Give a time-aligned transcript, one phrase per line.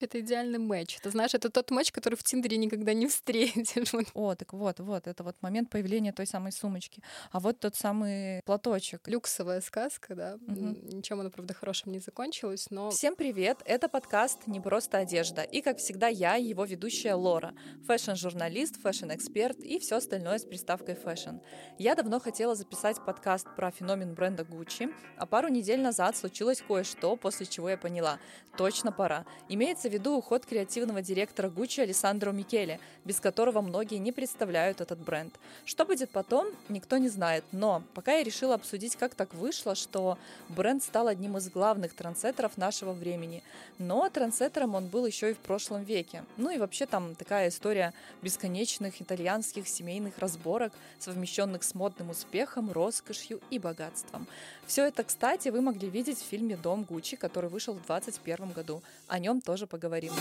[0.00, 0.98] Это идеальный матч.
[1.02, 3.92] Ты знаешь, это тот матч, который в Тиндере никогда не встретишь.
[4.14, 7.02] О, так вот, вот, это вот момент появления той самой сумочки.
[7.32, 9.08] А вот тот самый платочек.
[9.08, 10.34] Люксовая сказка, да.
[10.46, 10.96] Угу.
[10.96, 12.90] Ничем она, правда, хорошим не закончилась, но...
[12.90, 13.58] Всем привет!
[13.64, 15.42] Это подкаст «Не просто одежда».
[15.42, 17.54] И, как всегда, я, его ведущая Лора.
[17.88, 21.38] Фэшн-журналист, фэшн-эксперт и все остальное с приставкой фэшн.
[21.76, 27.16] Я давно хотела записать подкаст про феномен бренда Gucci, а пару недель назад случилось кое-что,
[27.16, 28.20] после чего я поняла.
[28.56, 29.26] Точно пора.
[29.48, 34.82] Имеется Имеется в виду уход креативного директора Гуччи Алессандро Микеле, без которого многие не представляют
[34.82, 35.34] этот бренд.
[35.64, 40.18] Что будет потом, никто не знает, но пока я решила обсудить, как так вышло, что
[40.50, 43.42] бренд стал одним из главных трансеттеров нашего времени.
[43.78, 46.22] Но трансеттером он был еще и в прошлом веке.
[46.36, 53.40] Ну и вообще там такая история бесконечных итальянских семейных разборок, совмещенных с модным успехом, роскошью
[53.48, 54.26] и богатством.
[54.68, 58.82] Все это, кстати, вы могли видеть в фильме «Дом Гуччи», который вышел в 2021 году.
[59.06, 60.12] О нем тоже поговорим.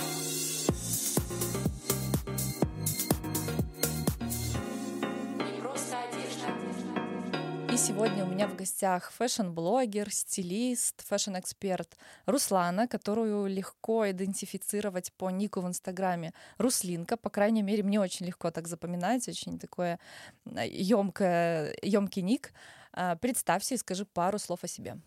[7.73, 15.59] И сегодня у меня в гостях фэшн-блогер, стилист, фэшн-эксперт Руслана, которую легко идентифицировать по нику
[15.59, 16.31] в Инстаграме.
[16.57, 19.99] Руслинка, по крайней мере, мне очень легко так запоминать, очень такое
[20.45, 22.53] емкое, емкий ник.
[22.99, 24.97] А, представься и скажи пару слов о себе.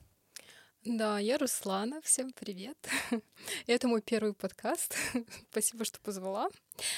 [0.85, 2.79] Да, я Руслана, всем привет.
[3.67, 4.95] Это мой первый подкаст.
[5.51, 6.51] Спасибо, что позвала.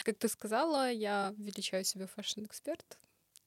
[0.05, 2.99] Как ты сказала, я величаю себя фэшн-эксперт.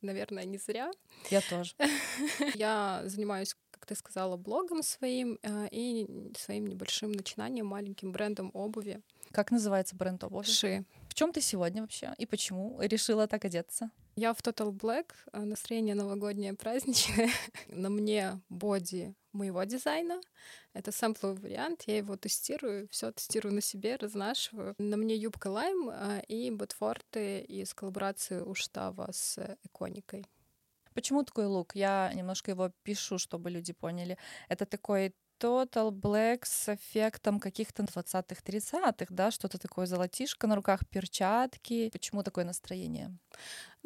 [0.02, 0.92] Наверное, не зря.
[1.30, 1.76] Я тоже.
[2.56, 9.02] Я занимаюсь как ты сказала, блогом своим э, и своим небольшим начинанием, маленьким брендом обуви.
[9.32, 10.46] Как называется бренд обуви?
[10.46, 10.86] Ши.
[11.16, 13.90] В чем ты сегодня вообще и почему решила так одеться?
[14.18, 17.30] Я в Total Black, э, настроение новогоднее, праздничное.
[17.70, 20.20] На мне боди моего дизайна.
[20.74, 24.76] Это сэмпловый вариант, я его тестирую, все тестирую на себе, разнашиваю.
[24.78, 30.26] На мне юбка лайм э, и ботфорты из коллаборации Уштава с Эконикой.
[30.94, 31.76] Почему такой лук?
[31.76, 34.18] Я немножко его пишу, чтобы люди поняли.
[34.50, 40.88] Это такой Total Black с эффектом каких-то 20-х, 30-х, да, что-то такое золотишко на руках,
[40.90, 41.90] перчатки.
[41.92, 43.18] Почему такое настроение?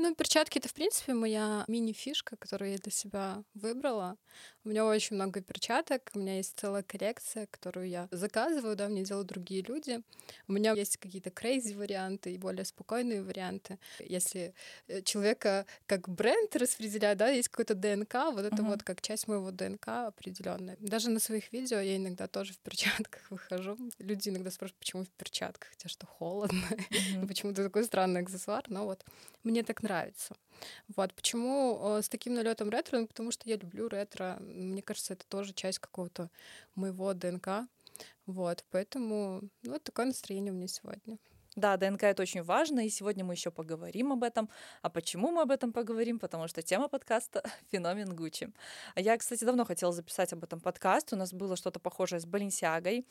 [0.01, 4.15] Ну, перчатки— это, в принципе, моя мини-фишка, которую я для себя выбрала.
[4.63, 9.03] У меня очень много перчаток, у меня есть целая коллекция, которую я заказываю, да, мне
[9.03, 10.01] делают другие люди.
[10.47, 13.77] У меня есть какие-то crazy варианты и более спокойные варианты.
[13.99, 14.53] Если
[14.87, 18.67] э, человека как бренд распределять, да, есть какой-то ДНК, вот это uh-huh.
[18.67, 20.77] вот как часть моего ДНК определенная.
[20.79, 23.77] Даже на своих видео я иногда тоже в перчатках выхожу.
[23.97, 26.63] Люди иногда спрашивают, почему в перчатках, тебе что, холодно?
[26.89, 27.27] Uh-huh.
[27.27, 28.63] почему ты такой странный аксессуар?
[28.67, 29.03] Но вот
[29.43, 29.88] мне так нравится.
[30.95, 32.99] Вот почему э, с таким налетом ретро?
[32.99, 34.37] Ну, потому что я люблю ретро.
[34.39, 36.29] Мне кажется, это тоже часть какого-то
[36.75, 37.67] моего ДНК.
[38.25, 41.17] Вот, поэтому ну, вот такое настроение у меня сегодня.
[41.59, 44.49] Да, ДНК это очень важно, и сегодня мы еще поговорим об этом.
[44.81, 46.17] А почему мы об этом поговорим?
[46.17, 48.49] Потому что тема подкаста— феномен Гуччи.
[48.95, 51.11] Я, кстати, давно хотела записать об этом подкаст.
[51.11, 53.05] У нас было что-то похожее с Баленсиагой.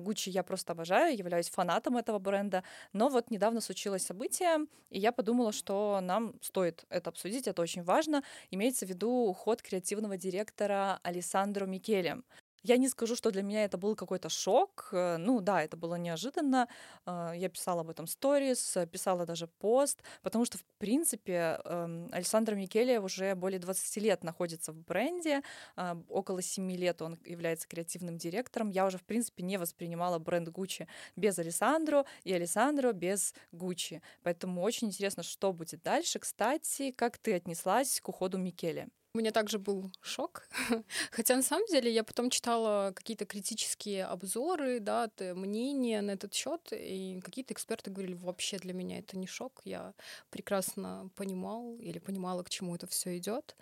[0.00, 2.64] Гуччи я просто обожаю, являюсь фанатом этого бренда.
[2.92, 7.82] Но вот недавно случилось событие, и я подумала, что нам стоит это обсудить, это очень
[7.82, 8.22] важно.
[8.50, 12.18] Имеется в виду уход креативного директора Алессандро Микеле.
[12.62, 14.90] Я не скажу, что для меня это был какой-то шок.
[14.92, 16.68] Э, ну да, это было неожиданно.
[17.06, 22.54] Э, я писала об этом сторис, писала даже пост, потому что, в принципе, эм, Александр
[22.54, 25.42] Микеле уже более 20 лет находится в бренде.
[25.76, 28.68] Э, около 7 лет он является креативным директором.
[28.68, 34.02] Я уже, в принципе, не воспринимала бренд Гуччи без Александро и Александро без Гуччи.
[34.22, 36.18] Поэтому очень интересно, что будет дальше.
[36.18, 38.88] Кстати, как ты отнеслась к уходу Микеле?
[39.12, 40.44] У меня также был шок.
[41.10, 46.60] Хотя на самом деле я потом читала какие-то критические обзоры, да, мнения на этот счет,
[46.70, 49.94] и какие-то эксперты говорили, вообще для меня это не шок, я
[50.30, 53.56] прекрасно понимал или понимала, к чему это все идет.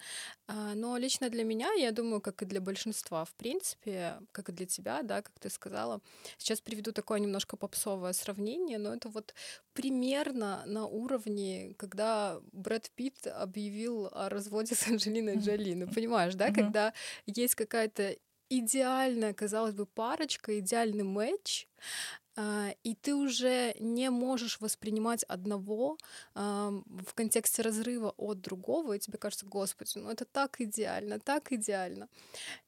[0.48, 4.52] А, но лично для меня, я думаю, как и для большинства, в принципе, как и
[4.52, 6.02] для тебя, да, как ты сказала,
[6.36, 9.34] сейчас приведу такое немножко попсовое сравнение, но это вот
[9.72, 15.74] примерно на уровне, когда Брэд Питт объявил о разводе с Анджелиной Джоли.
[15.74, 16.92] Ну, понимаешь, да, когда
[17.26, 18.16] есть какая-то
[18.50, 21.68] идеальная, казалось бы, парочка, идеальный матч,
[22.82, 25.98] и ты уже не можешь воспринимать одного
[26.34, 32.08] в контексте разрыва от другого, и тебе кажется, господи, ну это так идеально, так идеально.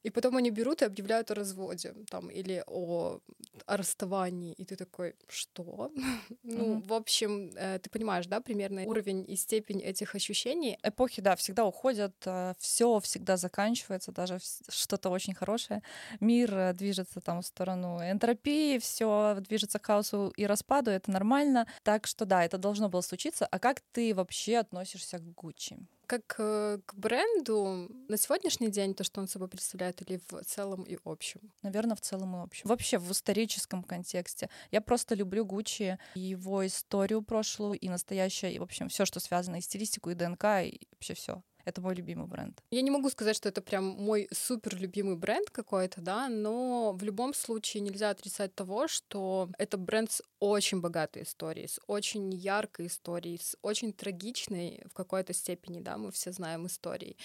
[0.03, 3.21] И потом они берут и объявляют о разводе, там, или о,
[3.67, 5.93] о расставании, и ты такой, что?
[6.43, 10.79] ну, в общем, э, ты понимаешь, да, примерно уровень и степень этих ощущений.
[10.83, 14.39] Эпохи, да, всегда уходят, э, все всегда заканчивается, даже
[14.69, 15.83] что-то очень хорошее.
[16.21, 21.11] Мир э, движется там в сторону энтропии, все движется движется к хаосу и распаду, это
[21.11, 21.67] нормально.
[21.83, 23.47] Так что да, это должно было случиться.
[23.47, 25.77] А как ты вообще относишься к Гуччи?
[26.07, 30.83] Как э, к бренду на сегодняшний день, то, что он собой представляет, или в целом
[30.83, 31.41] и общем?
[31.63, 32.69] Наверное, в целом и общем.
[32.69, 34.49] Вообще, в историческом контексте.
[34.73, 39.57] Я просто люблю Гуччи, его историю прошлую и настоящее, и, в общем, все, что связано
[39.57, 41.43] и стилистику, и ДНК, и вообще все.
[41.65, 42.63] Это мой любимый бренд.
[42.71, 47.03] Я не могу сказать, что это прям мой супер любимый бренд какой-то, да, но в
[47.03, 52.87] любом случае нельзя отрицать того, что это бренд с очень богатой историей, с очень яркой
[52.87, 57.17] историей, с очень трагичной в какой-то степени, да, мы все знаем истории.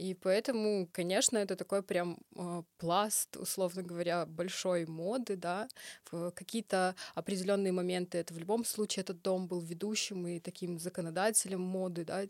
[0.00, 5.68] И поэтому, конечно, это такой прям э, пласт, условно говоря, большой моды, да,
[6.10, 11.60] в какие-то определенные моменты это в любом случае этот дом был ведущим и таким законодателем
[11.60, 12.22] моды, да,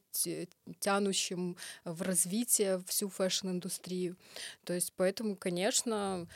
[0.81, 1.39] тянущим
[1.84, 4.16] в развитие всю фэшн-индустрию.
[4.64, 6.26] То есть поэтому, конечно,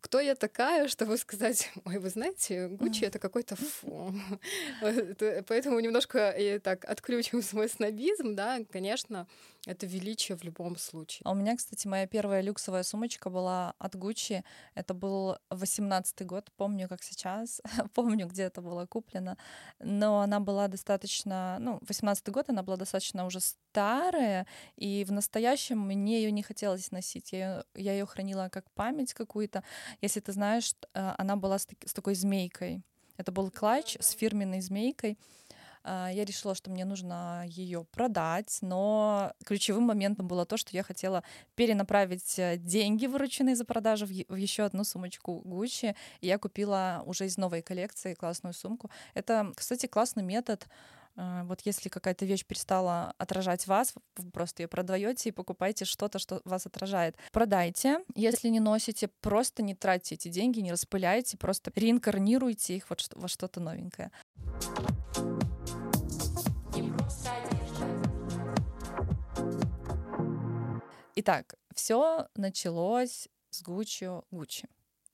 [0.00, 4.14] кто я такая, чтобы сказать, ой, вы знаете, Гуччи— это какой-то фу.
[5.48, 9.26] Поэтому немножко так отключим свой снобизм, да, конечно,
[9.66, 11.22] это величие в любом случае.
[11.24, 14.42] А у меня, кстати, моя первая люксовая сумочка была от Гуччи.
[14.74, 17.60] Это был восемнадцатый год, помню, как сейчас,
[17.94, 19.36] помню, где это было куплено.
[19.78, 24.46] Но она была достаточно, ну, восемнадцатый год, она была достаточно уже старая,
[24.76, 27.32] и в настоящем мне ее не хотелось носить.
[27.32, 29.62] Я ее, я ее хранила как память какую-то.
[30.00, 32.82] Если ты знаешь, э, она была с, с такой змейкой.
[33.18, 35.18] Это был клатч с фирменной змейкой.
[35.82, 40.82] А, я решила, что мне нужно ее продать, но ключевым моментом было то, что я
[40.82, 41.22] хотела
[41.54, 45.94] перенаправить э, деньги, вырученные за продажу, в еще одну сумочку Gucci.
[46.20, 48.90] И я купила уже из новой коллекции классную сумку.
[49.14, 50.66] Это, кстати, классный метод
[51.16, 56.18] а, вот если какая-то вещь перестала отражать вас, вы просто ее продаете и покупаете что-то,
[56.18, 57.16] что вас отражает.
[57.32, 58.00] Продайте.
[58.14, 63.28] Если не носите, просто не тратьте эти деньги, не распыляйте, просто реинкарнируйте их вот во
[63.28, 64.10] что-то новенькое.
[71.16, 74.68] Итак, все началось с Гуччи Гуччи.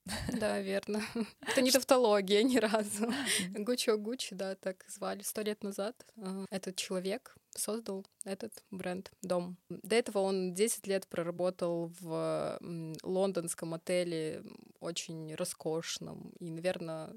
[0.41, 1.03] Да, верно.
[1.41, 3.13] Это не тавтология ни разу.
[3.55, 5.97] Гуччи Гуччи, да, так звали сто лет назад.
[6.23, 9.57] А, этот человек создал этот бренд «Дом».
[9.71, 12.59] До этого он 10 лет проработал в
[13.03, 14.45] лондонском отеле,
[14.81, 16.35] очень роскошном.
[16.39, 17.15] И, наверное,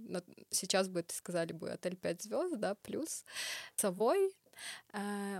[0.50, 3.26] сейчас бы это сказали бы отель 5 звезд, да, плюс.
[3.76, 4.39] Совой Э,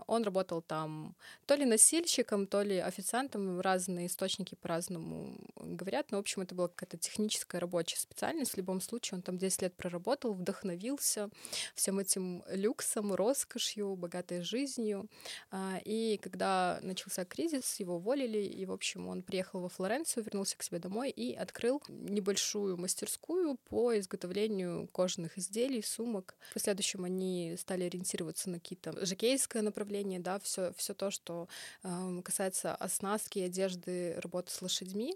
[0.08, 3.60] он работал там то ли носильщиком, то ли официантом.
[3.62, 6.12] Разные источники по-разному говорят.
[6.12, 8.52] Но, в общем, это была какая-то техническая рабочая специальность.
[8.52, 11.30] В любом случае, он там 10 лет проработал, вдохновился
[11.76, 15.10] всем этим люксом, роскошью, богатой жизнью.
[15.52, 20.58] А, и когда начался кризис, его уволили, и, в общем, он приехал во Флоренцию, вернулся
[20.58, 26.36] к себе домой и открыл небольшую мастерскую по изготовлению кожаных изделий, сумок.
[26.52, 31.48] В последующем они стали ориентироваться на какие-то жакейское направление, да, все, все то, что
[31.84, 35.16] э, касается оснастки, одежды, работы с лошадьми.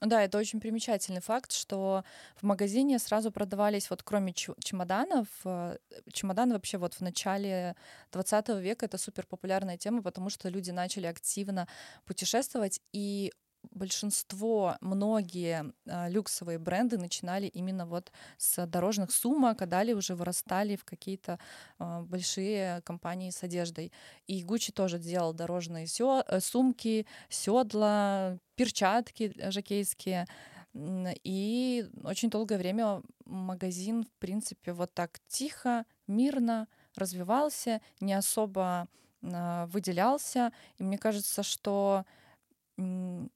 [0.00, 2.04] Да, это очень примечательный факт, что
[2.36, 5.76] в магазине сразу продавались, вот кроме чемоданов, э,
[6.12, 7.74] чемоданы вообще вот в начале
[8.12, 11.66] 20 века это супер популярная тема, потому что люди начали активно
[12.04, 13.32] путешествовать, и
[13.70, 20.76] большинство, многие э, люксовые бренды начинали именно вот с дорожных сумок, а далее уже вырастали
[20.76, 21.38] в какие-то
[21.78, 23.92] э, большие компании с одеждой.
[24.26, 30.26] И Гуччи тоже делал дорожные сё, э, сумки, седла, перчатки жакейские.
[30.74, 38.88] И очень долгое время магазин, в принципе, вот так тихо, мирно развивался, не особо
[39.22, 40.52] э, выделялся.
[40.78, 42.04] И мне кажется, что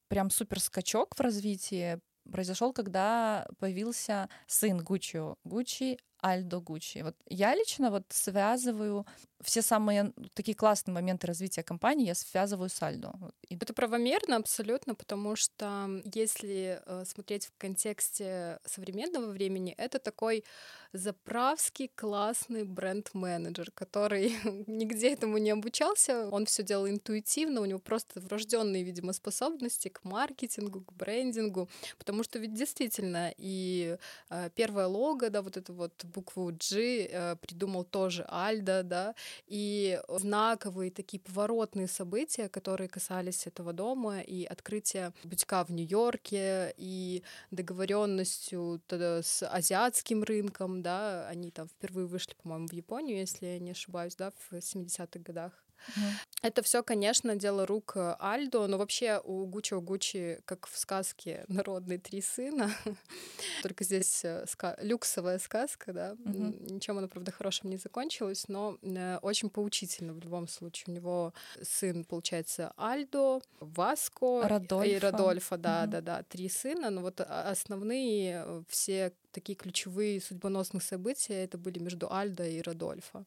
[0.08, 7.02] прям супер скачок в развитии произошел, когда появился сын Гуччи, Гуччи Альдо Гуччи.
[7.02, 9.04] Вот я лично вот связываю
[9.42, 13.12] все самые такие классные моменты развития компании я связываю с Альдо.
[13.50, 20.44] Это правомерно абсолютно, потому что если э, смотреть в контексте современного времени, это такой
[20.92, 24.36] заправский классный бренд-менеджер, который
[24.66, 30.04] нигде этому не обучался, он все делал интуитивно, у него просто врожденные, видимо, способности к
[30.04, 33.96] маркетингу, к брендингу, потому что ведь действительно и
[34.30, 39.14] э, первое лого, да, вот эту вот букву G э, придумал тоже Альда, да,
[39.46, 47.22] и знаковые такие поворотные события, которые касались этого дома, и открытие бутика в Нью-Йорке, и
[47.50, 53.70] договоренностью с азиатским рынком, да, они там впервые вышли, по-моему, в Японию, если я не
[53.72, 55.52] ошибаюсь, да, в 70-х годах
[55.96, 56.02] Mm.
[56.42, 61.44] Это все, конечно, дело рук э, Альдо, но вообще у Гуччи Гуччи, как в сказке
[61.48, 62.70] «Народные три сына»,
[63.62, 66.72] только здесь э, ска- люксовая сказка, да, mm-hmm.
[66.72, 70.84] ничем она, правда, хорошим не закончилась, но э, очень поучительно в любом случае.
[70.88, 74.88] У него сын, получается, Альдо, Васко Радольфа.
[74.88, 75.88] и Радольфа, да, mm-hmm.
[75.88, 82.12] да, да, три сына, но вот основные все такие ключевые судьбоносные события это были между
[82.12, 83.24] Альдо и Радольфо.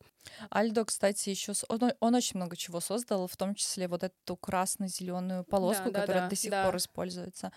[0.50, 5.44] Альдо, кстати, еще он, он очень много чего создал, в том числе вот эту красно-зеленую
[5.44, 6.66] полоску, да, которая да, до сих да.
[6.66, 7.52] пор используется.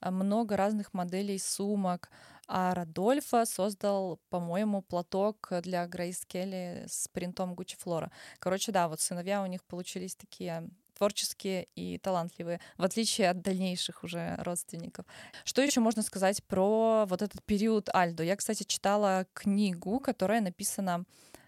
[0.00, 2.10] А, много разных моделей сумок.
[2.46, 8.12] А Радольфа создал, по-моему, платок для Грейс Келли с принтом Гуччи Флора.
[8.38, 14.04] Короче, да, вот сыновья у них получились такие творческие и талантливые, в отличие от дальнейших
[14.04, 15.06] уже родственников.
[15.44, 18.22] Что еще можно сказать про вот этот период Альдо?
[18.22, 21.04] Я, кстати, читала книгу, которая написана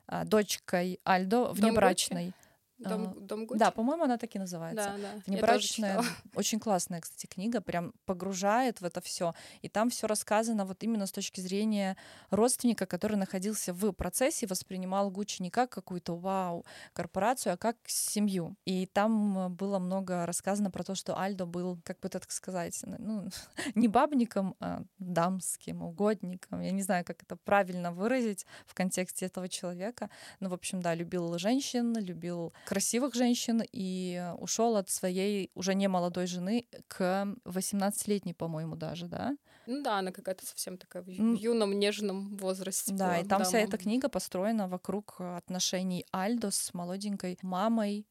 [0.06, 2.32] а, дочкой Альдо, внебрачной.
[2.78, 3.58] Дом а, дом Гуччи?
[3.58, 4.94] Да, по-моему, она так и называется.
[4.96, 5.22] Да, да.
[5.26, 6.02] Внебрачная,
[6.34, 9.32] очень классная, кстати, книга, прям погружает в это все.
[9.62, 11.96] И там все рассказано вот именно с точки зрения
[12.30, 18.56] родственника, который находился в процессе, воспринимал Гуччи не как какую-то вау корпорацию, а как семью.
[18.66, 23.28] И там было много рассказано про то, что Альдо был, как бы так сказать, ну,
[23.74, 26.60] не бабником, а дамским, угодником.
[26.60, 30.10] Я не знаю, как это правильно выразить в контексте этого человека.
[30.40, 35.88] Но, в общем, да, любил женщин, любил красивых женщин и ушел от своей уже не
[35.88, 39.36] молодой жены к 18-летней, по-моему, даже, да?
[39.66, 42.92] Ну да, она какая-то совсем такая в юном, нежном возрасте.
[42.92, 43.18] Да, была.
[43.18, 48.06] и там да, вся эта книга построена вокруг отношений Альдо с молоденькой мамой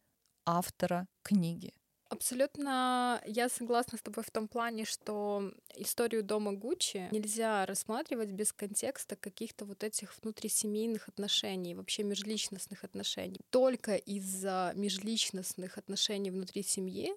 [0.46, 1.74] автора книги.
[2.10, 8.54] Абсолютно я согласна с тобой в том плане, что историю дома Гуччи нельзя рассматривать без
[8.54, 13.42] контекста каких-то вот этих внутрисемейных отношений, вообще межличностных отношений.
[13.50, 17.14] Только из-за межличностных отношений внутри семьи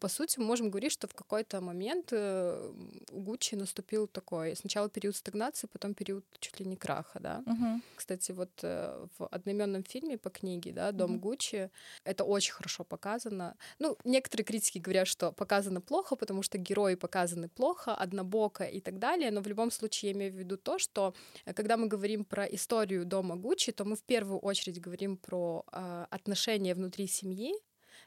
[0.00, 2.72] по сути, мы можем говорить, что в какой-то момент э,
[3.12, 7.42] у Гуччи наступил такой сначала период стагнации, потом период чуть ли не краха, да.
[7.46, 7.80] Uh-huh.
[7.96, 11.20] Кстати, вот э, в одноименном фильме по книге, да, Дом uh-huh.
[11.20, 11.70] Гуччи,
[12.04, 13.56] это очень хорошо показано.
[13.78, 18.98] Ну, некоторые критики говорят, что показано плохо, потому что герои показаны плохо, однобоко и так
[18.98, 22.24] далее, но в любом случае я имею в виду то, что э, когда мы говорим
[22.24, 27.52] про историю дома Гуччи, то мы в первую очередь говорим про э, отношения внутри семьи,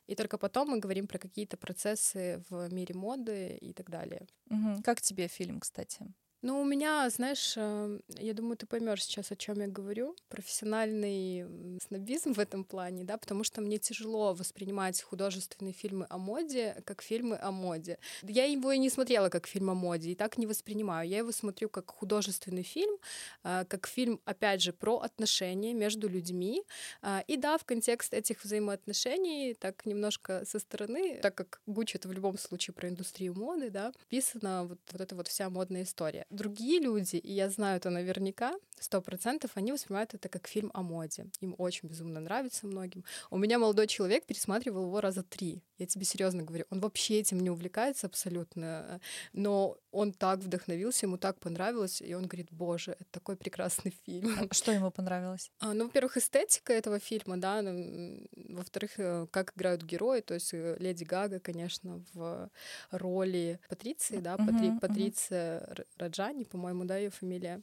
[0.10, 4.28] и только потом мы говорим про какие-то процессы в мире моды и так далее.
[4.50, 4.82] Угу.
[4.84, 6.12] Как тебе фильм, кстати?
[6.42, 10.16] Ну, у меня, знаешь, э, я думаю, ты поймешь сейчас, о чем я говорю.
[10.30, 16.82] Профессиональный снобизм в этом плане, да, потому что мне тяжело воспринимать художественные фильмы о моде
[16.86, 17.98] как фильмы о моде.
[18.24, 21.10] Я его и не смотрела как фильм о моде, и так не воспринимаю.
[21.10, 22.98] Я его смотрю как художественный фильм,
[23.44, 26.64] э, как фильм, опять же, про отношения между людьми.
[27.02, 32.08] Э, и да, в контекст этих взаимоотношений, так немножко со стороны, так как Гуччи это
[32.08, 36.26] в любом случае про индустрию моды, да, писана вот, вот эта вот вся модная история
[36.30, 40.82] другие люди, и я знаю это наверняка, сто процентов, они воспринимают это как фильм о
[40.82, 41.28] моде.
[41.42, 43.04] Им очень безумно нравится многим.
[43.30, 45.64] У меня молодой человек пересматривал его раза три.
[45.78, 49.00] Я тебе серьезно говорю, он вообще этим не увлекается абсолютно,
[49.34, 54.36] но он так вдохновился, ему так понравилось, и он говорит, боже, это такой прекрасный фильм.
[54.40, 55.52] А что ему понравилось?
[55.60, 60.54] А, ну, во-первых, эстетика этого фильма, да, ну, во-вторых, э, как играют герои, то есть
[60.54, 62.50] э, Леди Гага, конечно, в
[62.92, 65.86] роли Патриции, да, Патри, uh-huh, Патриция uh-huh.
[65.98, 67.62] Раджани, по-моему, да, ее фамилия,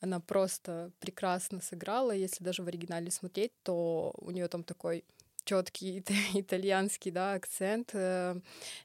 [0.00, 5.04] она просто прекрасно сыграла, если даже в оригинале смотреть, то у нее там такой
[5.44, 7.90] четкий итальянский да, акцент.
[7.92, 8.40] Э,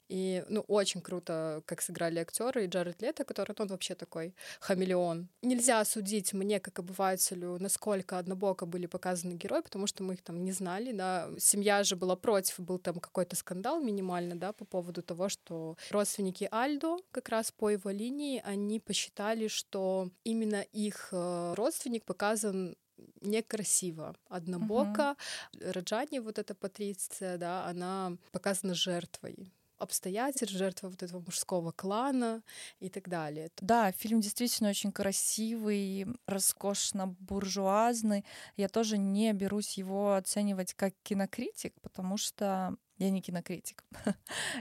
[0.07, 2.65] и ну, очень круто, как сыграли актеры.
[2.65, 5.27] И Джаред Лето, который ну, он вообще такой хамелеон.
[5.41, 10.43] Нельзя судить мне, как обывателю, насколько однобоко были показаны герои, потому что мы их там
[10.43, 10.91] не знали.
[10.91, 11.29] Да.
[11.37, 16.47] Семья же была против, был там какой-то скандал минимально да, по поводу того, что родственники
[16.51, 22.75] Альдо, как раз по его линии, они посчитали, что именно их э, родственник показан
[23.21, 25.15] некрасиво, однобоко.
[25.53, 25.71] Угу.
[25.71, 32.43] Реджани, вот эта Патриция, да, она показана жертвой обстоятельств, жертва вот этого мужского клана
[32.79, 33.49] и так далее.
[33.61, 38.25] Да, фильм действительно очень красивый, роскошно буржуазный.
[38.57, 43.85] Я тоже не берусь его оценивать как кинокритик, потому что Я не кинокритик.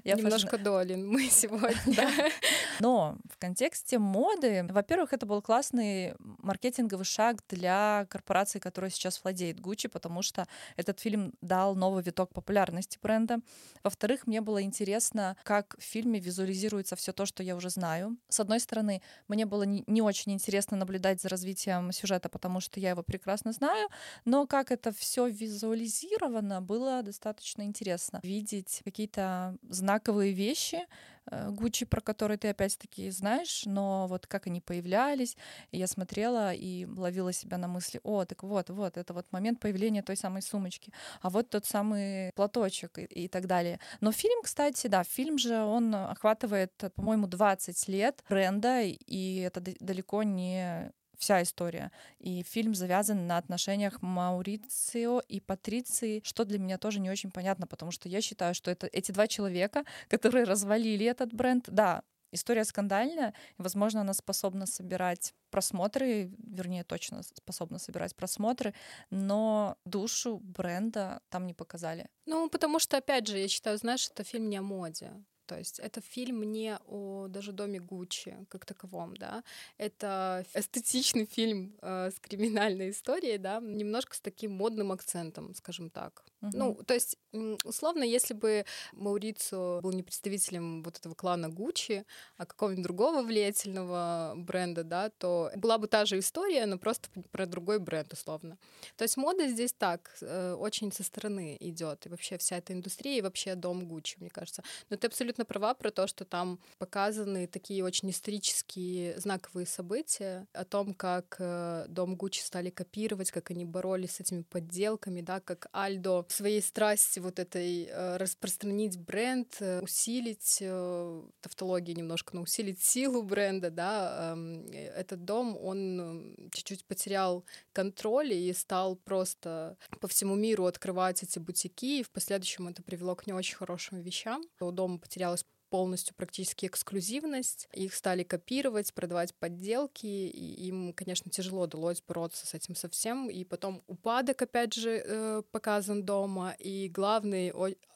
[0.04, 0.62] Я Немножко фэшн...
[0.62, 2.08] Долин мы сегодня.
[2.80, 9.58] Но в контексте моды, во-первых, это был классный маркетинговый шаг для корпорации, которая сейчас владеет
[9.58, 13.40] Gucci, потому что этот фильм дал новый виток популярности бренда.
[13.82, 18.16] Во-вторых, мне было интересно, как в фильме визуализируется все то, что я уже знаю.
[18.28, 22.90] С одной стороны, мне было не очень интересно наблюдать за развитием сюжета, потому что я
[22.90, 23.88] его прекрасно знаю,
[24.24, 30.86] но как это все визуализировано, было достаточно интересно видеть какие-то знаковые вещи,
[31.30, 35.36] э, Гуччи, про которые ты опять-таки знаешь, но вот как они появлялись,
[35.72, 40.02] я смотрела и ловила себя на мысли, о, так вот, вот, это вот момент появления
[40.02, 40.92] той самой сумочки,
[41.22, 43.80] а вот тот самый платочек и, и так далее.
[44.00, 50.22] Но фильм, кстати, да, фильм же, он охватывает, по-моему, 20 лет бренда, и это далеко
[50.22, 51.90] не вся история.
[52.18, 57.66] И фильм завязан на отношениях Маурицио и Патриции, что для меня тоже не очень понятно,
[57.66, 61.64] потому что я считаю, что это эти два человека, которые развалили этот бренд.
[61.68, 68.74] Да, история скандальная, возможно, она способна собирать просмотры, вернее, точно способна собирать просмотры,
[69.10, 72.08] но душу бренда там не показали.
[72.26, 75.12] Ну, потому что, опять же, я считаю, знаешь, это фильм не о моде.
[75.48, 79.42] То есть это фильм не о даже доме Гуччи как таковом, да.
[79.78, 86.22] Это эстетичный фильм э, с криминальной историей, да, немножко с таким модным акцентом, скажем так.
[86.42, 86.50] Uh-huh.
[86.52, 87.16] Ну, то есть,
[87.64, 92.04] условно, если бы Маурицо был не представителем вот этого клана Гуччи,
[92.36, 97.46] а какого-нибудь другого влиятельного бренда, да, то была бы та же история, но просто про
[97.46, 98.58] другой бренд, условно.
[98.96, 103.18] То есть мода здесь так, э, очень со стороны идет, и вообще вся эта индустрия,
[103.18, 104.62] и вообще дом Гуччи, мне кажется.
[104.90, 110.64] Но ты абсолютно права про то, что там показаны такие очень исторические знаковые события о
[110.64, 115.68] том, как э, дом Гуччи стали копировать, как они боролись с этими подделками, да, как
[115.72, 122.82] Альдо своей страсти вот этой э, распространить бренд, э, усилить э, тавтологию немножко, но усилить
[122.82, 130.34] силу бренда, да, эм, этот дом, он чуть-чуть потерял контроль и стал просто по всему
[130.34, 134.42] миру открывать эти бутики, и в последующем это привело к не очень хорошим вещам.
[134.60, 137.68] У дома потерялась полностью практически эксклюзивность.
[137.74, 143.28] Их стали копировать, продавать подделки, и им, конечно, тяжело удалось бороться с этим совсем.
[143.28, 146.54] И потом упадок, опять же, э, показан дома.
[146.58, 147.52] И главный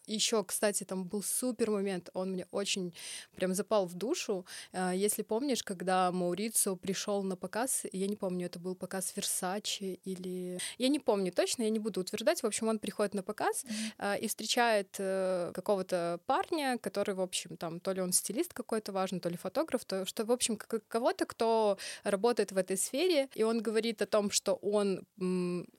[0.07, 2.95] еще, кстати, там был супер момент, он мне очень
[3.37, 4.47] прям запал в душу.
[4.73, 10.01] А, если помнишь, когда Маурицо пришел на показ, я не помню, это был показ Версачи
[10.05, 10.59] или...
[10.79, 12.43] Я не помню точно, я не буду утверждать.
[12.43, 14.19] В общем, он приходит на показ mm-hmm.
[14.19, 19.21] и встречает э, какого-то парня, который, в общем, там, то ли он стилист какой-то важный,
[19.21, 23.61] то ли фотограф, то что, в общем, кого-то, кто работает в этой сфере, и он
[23.61, 25.07] говорит о том, что он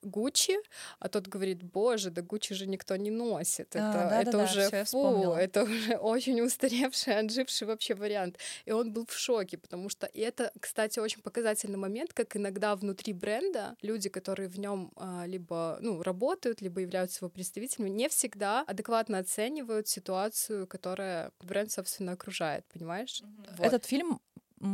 [0.02, 0.58] Гуччи,
[1.00, 3.76] а тот говорит, боже, да Гуччи же никто не носит.
[3.76, 8.38] А, это, да, это да, уже да, фу, это уже очень устаревший, отживший вообще вариант.
[8.65, 12.76] И он был в шоке, потому что и это, кстати, очень показательный момент, как иногда
[12.76, 18.10] внутри бренда люди, которые в нем а, либо ну, работают, либо являются его представителями, не
[18.10, 23.21] всегда адекватно оценивают ситуацию, которая бренд, собственно, окружает, понимаешь?
[23.21, 23.56] Mm-hmm.
[23.58, 23.67] Вот.
[23.67, 24.19] Этот фильм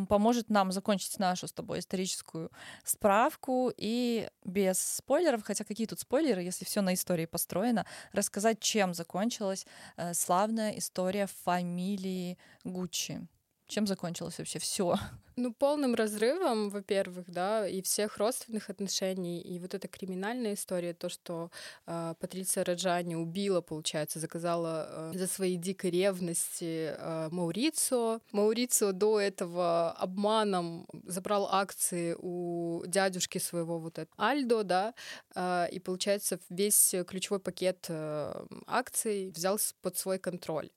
[0.07, 2.51] поможет нам закончить нашу с тобой историческую
[2.83, 8.93] справку и без спойлеров, хотя какие тут спойлеры, если все на истории построено, рассказать, чем
[8.93, 9.65] закончилась
[9.97, 13.27] э, славная история фамилии Гуччи.
[13.67, 14.97] Чем закончилось вообще все?
[15.41, 21.07] Ну, полным разрывом, во-первых, да, и всех родственных отношений, и вот эта криминальная история, то,
[21.07, 21.49] что
[21.87, 28.19] э, Патриция Раджани убила, получается, заказала э, за свои дикой ревности э, Маурицо.
[28.33, 34.93] Маурицо до этого обманом забрал акции у дядюшки своего вот этого Альдо, да,
[35.35, 40.69] э, и, получается, весь ключевой пакет э, акций взял под свой контроль.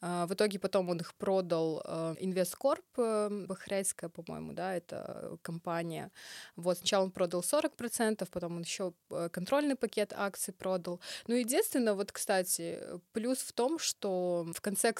[0.00, 1.80] В итоге потом он их продал
[2.18, 6.10] Инвесткорп, бахрейский китайская, по-моему, да, это компания.
[6.56, 11.00] Вот сначала он продал 40%, потом он еще э, контрольный пакет акций продал.
[11.26, 12.78] Ну, единственное, вот, кстати,
[13.12, 14.92] плюс в том, что в конце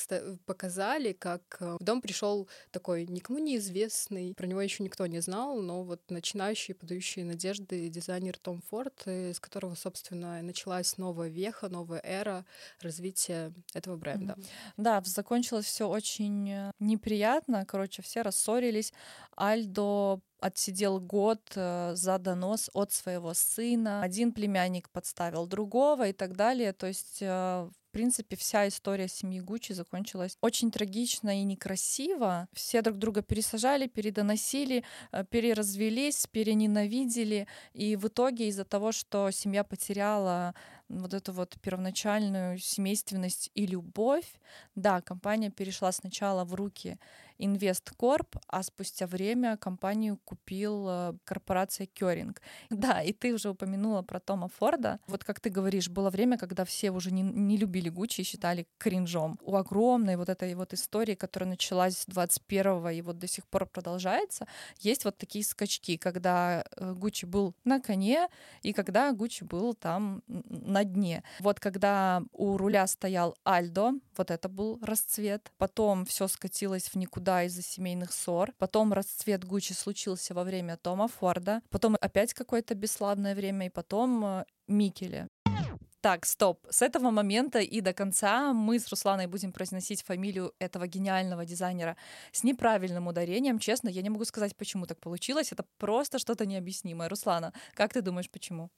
[0.46, 5.60] показали, как э, в дом пришел такой никому неизвестный, про него еще никто не знал,
[5.60, 12.00] но вот начинающий, подающий надежды дизайнер Том Форд, с которого, собственно, началась новая веха, новая
[12.04, 12.44] эра
[12.80, 14.36] развития этого бренда.
[14.76, 17.64] Да, закончилось все очень э, неприятно.
[17.66, 18.92] Короче, все рассорились здесь
[19.36, 24.02] Альдо отсидел год э, за донос от своего сына.
[24.02, 26.72] Один племянник подставил другого и так далее.
[26.72, 32.46] То есть э, в принципе, вся история семьи Гуччи закончилась очень трагично и некрасиво.
[32.52, 37.48] Все друг друга пересажали, передоносили, э, переразвелись, перененавидели.
[37.72, 40.54] И в итоге из-за того, что семья потеряла
[41.00, 44.40] вот эту вот первоначальную семейственность и любовь,
[44.74, 46.98] да, компания перешла сначала в руки
[47.38, 52.40] Инвесткорп, а спустя время компанию купил корпорация Кёринг.
[52.70, 54.98] Да, и ты уже упомянула про Тома Форда.
[55.06, 58.66] Вот как ты говоришь, было время, когда все уже не, не любили Гуччи и считали
[58.78, 59.38] кринжом.
[59.42, 63.66] У огромной вот этой вот истории, которая началась с 21-го и вот до сих пор
[63.66, 64.46] продолжается,
[64.78, 68.28] есть вот такие скачки, когда э, Гуччи был на коне
[68.62, 71.22] и когда Гуччи был там на дне.
[71.40, 75.52] Вот когда у руля стоял Альдо, вот это был расцвет.
[75.58, 78.52] Потом все скатилось в никуда из-за семейных ссор.
[78.58, 81.62] Потом расцвет Гуччи случился во время Тома Форда.
[81.70, 85.28] Потом опять какое-то бесславное время, и потом э, Микеле.
[86.04, 86.66] Так, стоп.
[86.68, 91.96] С этого момента и до конца мы с Русланой будем произносить фамилию этого гениального дизайнера
[92.30, 93.58] с неправильным ударением.
[93.58, 95.50] Честно, я не могу сказать, почему так получилось.
[95.50, 97.08] Это просто что-то необъяснимое.
[97.08, 98.68] Руслана, как ты думаешь, почему?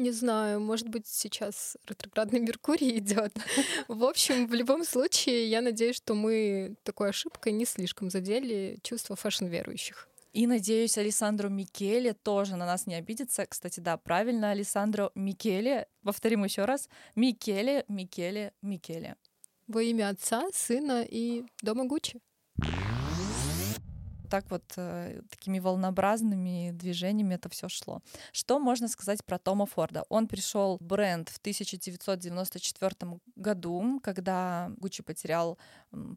[0.00, 3.34] Не знаю, может быть, сейчас ретроградный Меркурий идет.
[3.88, 9.14] В общем, в любом случае, я надеюсь, что мы такой ошибкой не слишком задели чувства
[9.14, 10.08] фэшн-верующих.
[10.32, 13.44] И надеюсь, Александру Микеле тоже на нас не обидится.
[13.44, 15.86] Кстати, да, правильно, Александро Микеле.
[16.02, 16.88] Повторим еще раз.
[17.14, 19.16] Микеле, Микеле, Микеле.
[19.66, 22.22] Во имя Отца, Сына и Дома Гуччи
[24.30, 28.00] так вот э, такими волнообразными движениями это все шло.
[28.32, 30.04] Что можно сказать про Тома Форда?
[30.08, 35.58] Он пришел в бренд в 1994 году, когда Гуччи потерял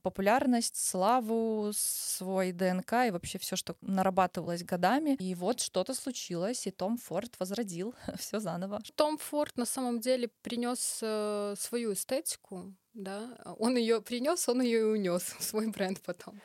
[0.01, 5.15] популярность, славу, свой ДНК и вообще все, что нарабатывалось годами.
[5.19, 8.81] И вот что-то случилось, и Том Форд возродил все заново.
[8.95, 14.79] Том Форд на самом деле принес э, свою эстетику да, он ее принес, он ее
[14.79, 16.39] и унес в свой бренд потом.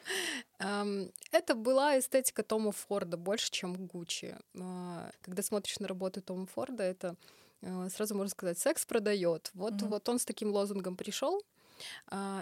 [0.58, 4.36] Это была эстетика Тома Форда больше, чем Гуччи.
[4.58, 7.16] А, когда смотришь на работы Тома Форда, это
[7.60, 9.50] э, сразу можно сказать, секс продает.
[9.54, 9.88] Вот, mm-hmm.
[9.88, 11.57] вот он с таким лозунгом пришел, а,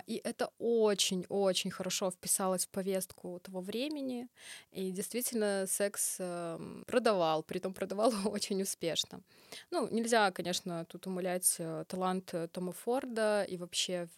[0.06, 4.28] и это очень-очень хорошо вписалось в повестку того времени.
[4.70, 9.20] И действительно, секс эм, продавал, притом продавал очень успешно.
[9.70, 14.08] Ну, нельзя, конечно, тут умалять э, талант э, Тома Форда и вообще,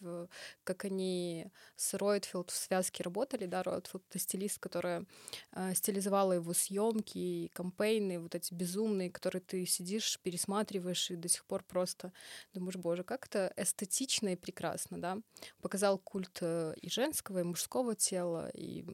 [0.63, 3.45] как они с Ройтфилд в связке работали.
[3.45, 5.05] Да, Ройтфилд— это стилист, которая
[5.53, 11.29] э, стилизовала его съемки и кампейны, вот эти безумные, которые ты сидишь, пересматриваешь и до
[11.29, 12.11] сих пор просто
[12.53, 15.21] думаешь, боже, как это эстетично и прекрасно, да, да,
[15.61, 18.49] показал культ э, и женского, и мужского тела.
[18.53, 18.85] И,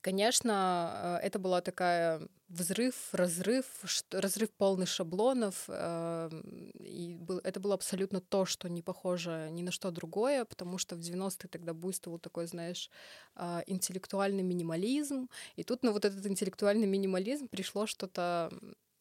[0.00, 3.66] конечно, э, это была такая взрыв, разрыв,
[4.10, 5.64] разрыв полный шаблонов.
[5.68, 10.96] Эм, и это было абсолютно то, что не похоже ни на что другое, потому что
[10.96, 12.90] в 90-е тогда буйствовал такой, знаешь,
[13.66, 15.28] интеллектуальный минимализм.
[15.56, 18.50] И тут на вот этот интеллектуальный минимализм пришло что-то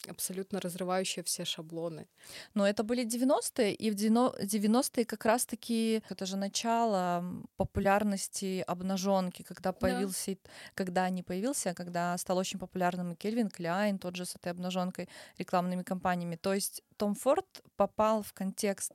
[0.07, 2.07] абсолютно разрывающие все шаблоны.
[2.53, 7.23] Но это были 90-е, и в 90-е как раз-таки это же начало
[7.57, 10.49] популярности обнаженки, когда появился, да.
[10.73, 14.51] когда не появился, а когда стал очень популярным и Кельвин Кляйн, тот же с этой
[14.51, 16.35] обнаженкой, рекламными кампаниями.
[16.35, 18.93] То есть том Форд попал в контекст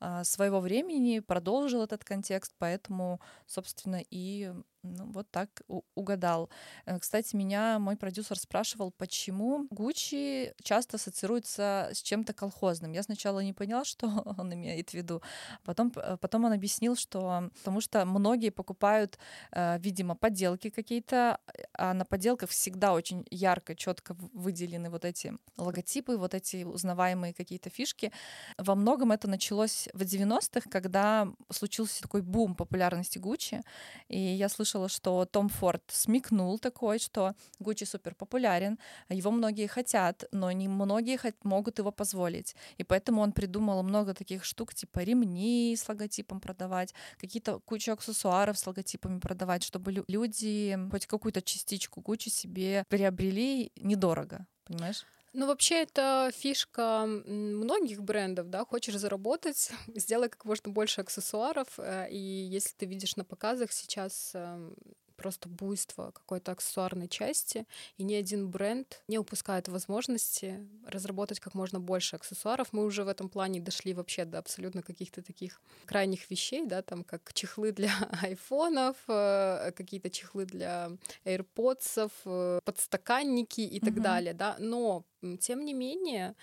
[0.00, 5.62] а, своего времени, продолжил этот контекст, поэтому, собственно, и ну, вот так
[5.94, 6.50] угадал.
[6.86, 12.90] Э, кстати, меня мой продюсер спрашивал, почему Гуччи часто ассоциируется с чем-то колхозным.
[12.90, 15.22] Я сначала не поняла, что он имеет в виду.
[15.64, 19.18] Потом, э, потом он объяснил, что потому что многие покупают,
[19.52, 21.38] э, видимо, подделки какие-то,
[21.74, 27.70] а на подделках всегда очень ярко, четко выделены вот эти логотипы, вот эти узнаваемые какие-то
[27.70, 28.12] фишки.
[28.58, 33.62] Во многом это началось в 90-х, когда случился такой бум популярности Гуччи,
[34.08, 38.78] и я слышала, что Том Форд смекнул такой, что Гуччи супер популярен,
[39.08, 44.44] его многие хотят, но не многие могут его позволить, и поэтому он придумал много таких
[44.44, 51.06] штук, типа ремни с логотипом продавать, какие-то кучу аксессуаров с логотипами продавать, чтобы люди хоть
[51.06, 55.04] какую-то частичку Гуччи себе приобрели недорого, понимаешь?
[55.34, 62.08] Ну, вообще, это фишка многих брендов, да, хочешь заработать, сделай как можно больше аксессуаров, э,
[62.10, 64.76] и если ты видишь на показах сейчас эм,
[65.22, 67.66] просто буйство какой-то аксессуарной части,
[67.96, 72.72] и ни один бренд не упускает возможности разработать как можно больше аксессуаров.
[72.72, 77.04] Мы уже в этом плане дошли вообще до абсолютно каких-то таких крайних вещей, да, там
[77.04, 77.92] как чехлы для
[78.22, 80.90] айфонов, э, какие-то чехлы для
[81.24, 84.02] AirPods, э, подстаканники и так mm-hmm.
[84.02, 85.04] далее, да, но
[85.40, 86.34] тем не менее,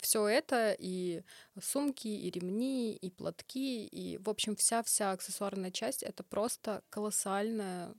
[0.00, 1.22] все это и
[1.60, 7.94] сумки, и ремни, и платки, и, в общем, вся-вся аксессуарная часть— это просто колоссальное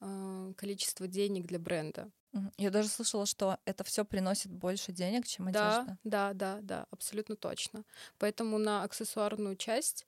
[0.00, 2.10] а, количество денег для бренда.
[2.56, 5.98] Я даже слышала, что это все приносит больше денег, чем одежда.
[6.04, 7.84] Да, да, да, да, абсолютно точно.
[8.18, 10.06] Поэтому на аксессуарную часть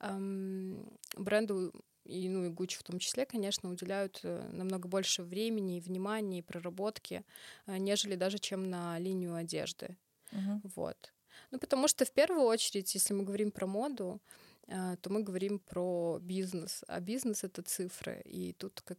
[0.00, 1.72] эм, бренду
[2.10, 6.38] и, ну, и Gucci в том числе, конечно, уделяют э, намного больше времени и внимания
[6.38, 7.24] и проработки,
[7.66, 9.96] э, нежели даже чем на линию одежды.
[10.32, 10.60] Угу.
[10.76, 11.12] Вот.
[11.50, 14.20] Ну, потому что в первую очередь, если мы говорим про моду,
[14.66, 18.98] э, то мы говорим про бизнес, а бизнес это цифры, и тут как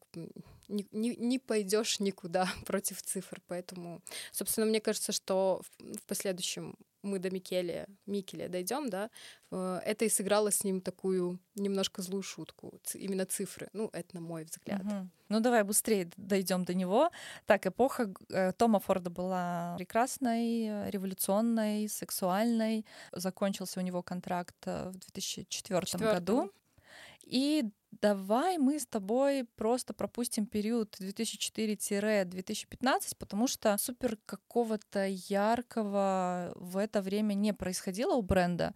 [0.67, 6.75] не, не, не пойдешь никуда против цифр, поэтому, собственно, мне кажется, что в, в последующем
[7.01, 9.09] мы до Микеле, Микеле дойдем, да,
[9.51, 13.69] э, это и сыграло с ним такую немножко злую шутку, именно цифры.
[13.73, 14.81] Ну, это на мой взгляд.
[14.81, 15.09] Угу.
[15.29, 17.11] Ну, давай быстрее дойдем до него.
[17.45, 22.85] Так, эпоха э, Тома Форда была прекрасной, революционной, сексуальной.
[23.11, 26.01] Закончился у него контракт э, в 2004 Четвертом.
[26.01, 26.51] году.
[27.23, 27.65] И
[28.01, 37.01] давай мы с тобой просто пропустим период 2004-2015, потому что супер какого-то яркого в это
[37.01, 38.73] время не происходило у бренда.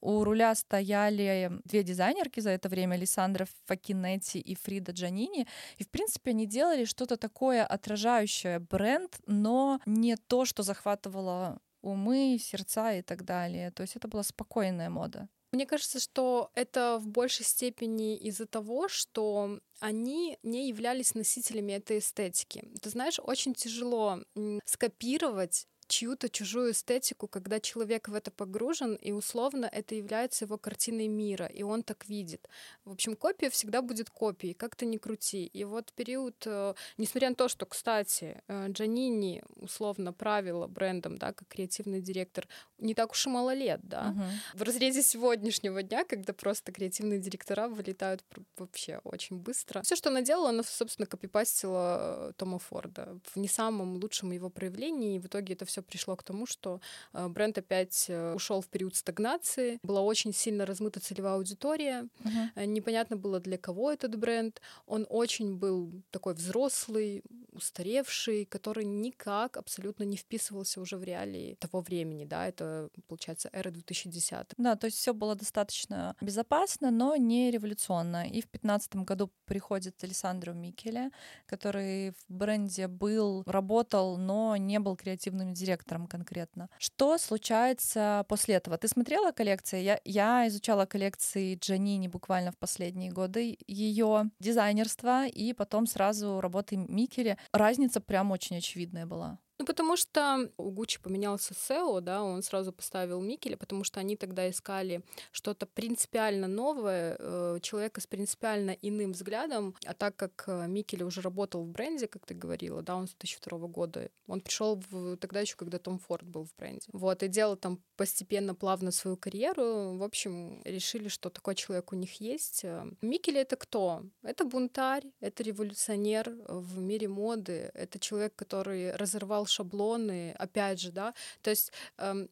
[0.00, 5.46] У руля стояли две дизайнерки за это время, Александра Факинетти и Фрида Джанини.
[5.78, 12.38] И, в принципе, они делали что-то такое отражающее бренд, но не то, что захватывало умы,
[12.40, 13.70] сердца и так далее.
[13.70, 15.28] То есть это была спокойная мода.
[15.52, 21.98] Мне кажется, что это в большей степени из-за того, что они не являлись носителями этой
[21.98, 22.68] эстетики.
[22.82, 24.20] Ты знаешь, очень тяжело
[24.64, 31.08] скопировать чью-то чужую эстетику, когда человек в это погружен, и условно это является его картиной
[31.08, 32.48] мира, и он так видит.
[32.84, 35.46] В общем, копия всегда будет копией, как то ни крути.
[35.46, 41.32] И вот период, э, несмотря на то, что, кстати, э, Джанини условно правила брендом, да,
[41.32, 44.10] как креативный директор, не так уж и мало лет, да.
[44.10, 44.58] Угу.
[44.58, 48.24] В разрезе сегодняшнего дня, когда просто креативные директора вылетают
[48.56, 49.82] вообще очень быстро.
[49.82, 54.50] Все, что она делала, она, собственно, копипастила э, Тома Форда в не самом лучшем его
[54.50, 56.80] проявлении, и в итоге это все все пришло к тому, что
[57.12, 62.66] э, бренд опять э, ушел в период стагнации, была очень сильно размыта целевая аудитория, uh-huh.
[62.66, 70.04] непонятно было для кого этот бренд, он очень был такой взрослый, устаревший, который никак абсолютно
[70.04, 74.46] не вписывался уже в реалии того времени, да, это получается эра 2010.
[74.56, 78.24] Да, то есть все было достаточно безопасно, но не революционно.
[78.26, 81.10] И в 2015 году приходит Александру Микеле,
[81.46, 86.68] который в бренде был, работал, но не был креативным директором директором конкретно.
[86.78, 88.78] Что случается после этого?
[88.78, 89.82] Ты смотрела коллекции?
[89.82, 96.76] Я, я изучала коллекции Джанини буквально в последние годы, ее дизайнерство и потом сразу работы
[96.76, 97.38] Микеле.
[97.52, 99.38] Разница прям очень очевидная была.
[99.58, 104.16] Ну, потому что у Гуччи поменялся SEO, да, он сразу поставил Микеля, потому что они
[104.16, 110.66] тогда искали что-то принципиально новое, э, человека с принципиально иным взглядом, а так как э,
[110.66, 114.82] Микель уже работал в бренде, как ты говорила, да, он с 2002 года, он пришел
[114.90, 118.90] в, тогда еще, когда Том Форд был в бренде, вот, и делал там постепенно, плавно
[118.90, 122.64] свою карьеру, в общем, решили, что такой человек у них есть.
[123.00, 124.02] Микель— это кто?
[124.22, 131.14] Это бунтарь, это революционер в мире моды, это человек, который разорвал шаблоны, опять же, да,
[131.42, 132.28] то есть эм,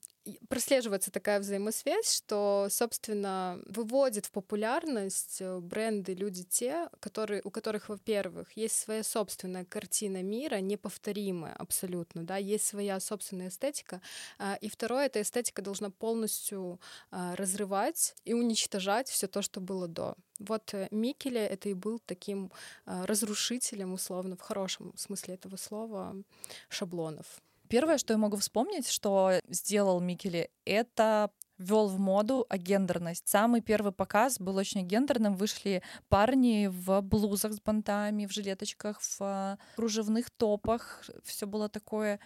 [0.49, 7.89] прослеживается такая взаимосвязь, что, собственно, выводит в популярность э, бренды люди те, которые, у которых,
[7.89, 14.01] во-первых, есть своя собственная картина мира, неповторимая абсолютно, да, есть своя собственная эстетика,
[14.39, 19.89] а, и второе, эта эстетика должна полностью а, разрывать и уничтожать все то, что было
[19.89, 20.17] до.
[20.39, 22.51] Вот э, Микеле это и был таким
[22.87, 26.17] а, разрушителем, условно, в хорошем смысле этого слова,
[26.69, 27.43] шаблонов.
[27.75, 33.27] Первое, что я могу вспомнить, что сделал Микеле, это ввел в моду агендерность.
[33.27, 35.35] Самый первый показ был очень гендерным.
[35.35, 41.03] Вышли парни в блузах с бантами, в жилеточках, в кружевных топах.
[41.25, 42.21] Все было такое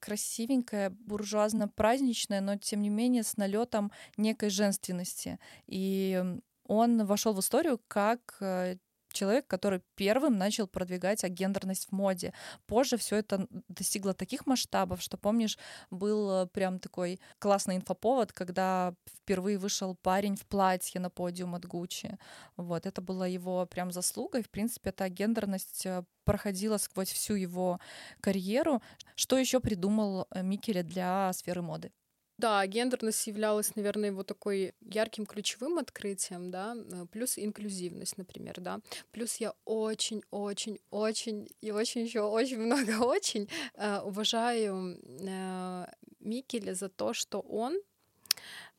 [0.00, 5.38] красивенькое, буржуазно-праздничное, но тем не менее с налетом некой женственности.
[5.68, 6.24] И
[6.64, 8.78] он вошел в историю как э,
[9.12, 12.32] человек, который первым начал продвигать агендерность в моде.
[12.66, 15.58] Позже все это достигло таких масштабов, что, помнишь,
[15.90, 21.66] был э, прям такой классный инфоповод, когда впервые вышел парень в платье на подиум от
[21.66, 22.18] Гуччи.
[22.56, 27.34] Вот, это была его прям заслуга, и, в принципе, эта гендерность э, проходила сквозь всю
[27.34, 27.80] его
[28.20, 28.82] карьеру.
[29.14, 31.90] Что еще придумал э, Микеле для сферы моды?
[32.38, 38.78] Да, гендерность являлась, наверное, его такой ярким ключевым открытием, да, э, плюс инклюзивность, например, да.
[39.10, 45.86] Плюс я очень-очень-очень и очень еще очень много очень э, уважаю э,
[46.20, 47.76] Микеля за то, что он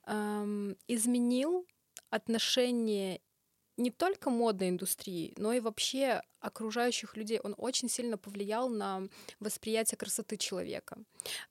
[0.07, 1.65] э, изменил
[2.09, 3.19] отношение
[3.75, 7.39] не только модной индустрии, но и вообще окружающих людей.
[7.43, 9.07] Он очень сильно повлиял на
[9.39, 10.97] восприятие красоты человека,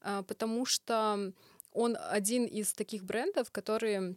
[0.02, 1.32] а, потому что
[1.72, 4.16] он один из таких брендов, которые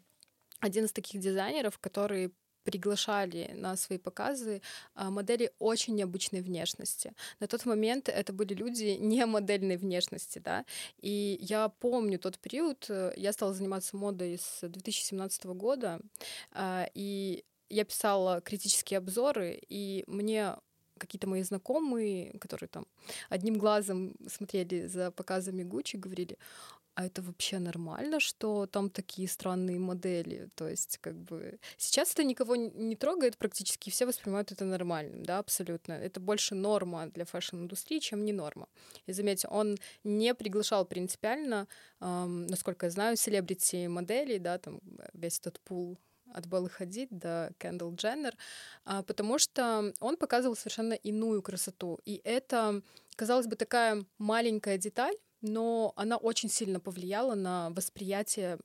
[0.60, 2.32] один из таких дизайнеров, которые
[2.64, 4.62] приглашали на свои показы
[4.94, 7.14] а, модели очень необычной внешности.
[7.40, 10.66] На тот момент это были люди не модельной внешности, да,
[11.00, 16.00] и я помню тот период, э, я стала заниматься модой с 2017 года,
[16.52, 20.56] а, и я писала критические обзоры, и мне
[20.98, 22.86] какие-то мои знакомые, которые там
[23.30, 26.38] одним глазом смотрели за показами Гуччи, говорили,
[27.02, 30.50] а это вообще нормально, что там такие странные модели?
[30.56, 35.40] То есть, как бы сейчас это никого не трогает практически, все воспринимают это нормальным, да,
[35.40, 35.94] абсолютно.
[35.94, 38.68] Это больше норма для фэшн-индустрии, чем не норма.
[39.08, 41.68] И заметьте, он не приглашал принципиально,
[42.02, 44.80] эм, насколько я знаю, селебрити моделей, да, там
[45.14, 45.98] весь этот пул
[46.34, 48.38] от Беллы Хадид до Кендалл Дженнер,
[48.86, 52.00] а, потому что он показывал совершенно иную красоту.
[52.06, 52.82] И это,
[53.16, 58.60] казалось бы, такая маленькая деталь, но она очень сильно повлияла на восприятие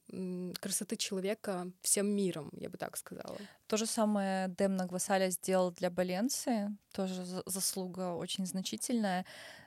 [0.60, 3.36] красоты человека всем миром, я бы так сказала.
[3.66, 9.24] То же самое Дэм Нагвасаля сделал для Баленции, тоже заслуга очень значительная.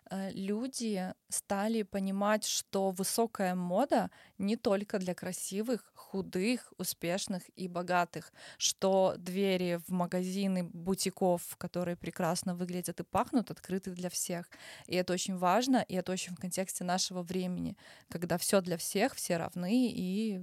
[0.09, 8.33] Э, люди стали понимать, что высокая мода не только для красивых, худых, успешных и богатых,
[8.57, 14.49] что двери в магазины бутиков, которые прекрасно выглядят и пахнут, открыты для всех.
[14.87, 17.77] И это очень важно, и это очень в контексте нашего времени,
[18.09, 20.41] когда все для всех, все равны и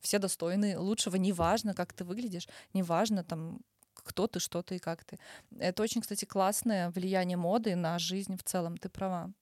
[0.00, 3.60] все достойны лучшего, неважно, как ты выглядишь, неважно там
[3.94, 5.18] кто ты, что ты и как ты.
[5.58, 8.76] Это очень, кстати, классное влияние моды на жизнь в целом.
[8.76, 9.32] Ты права.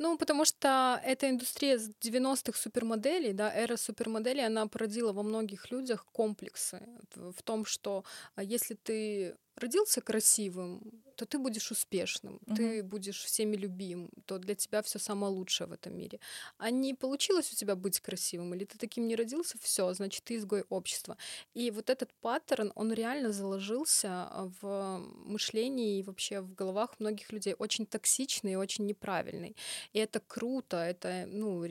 [0.00, 6.06] Ну, потому что эта индустрия 90-х супермоделей, да, эра супермоделей, она породила во многих людях
[6.10, 6.80] комплексы
[7.14, 12.54] в том, что а, если ты родился красивым, то ты будешь успешным, угу.
[12.56, 16.18] ты будешь всеми любим, то для тебя все самое лучшее в этом мире.
[16.56, 20.36] А не получилось у тебя быть красивым, или ты таким не родился, все, значит, ты
[20.36, 21.18] изгой общества.
[21.52, 24.28] И вот этот паттерн, он реально заложился
[24.62, 29.56] в мышлении и вообще в головах многих людей, очень токсичный и очень неправильный.
[29.92, 31.66] И это круто, это, ну,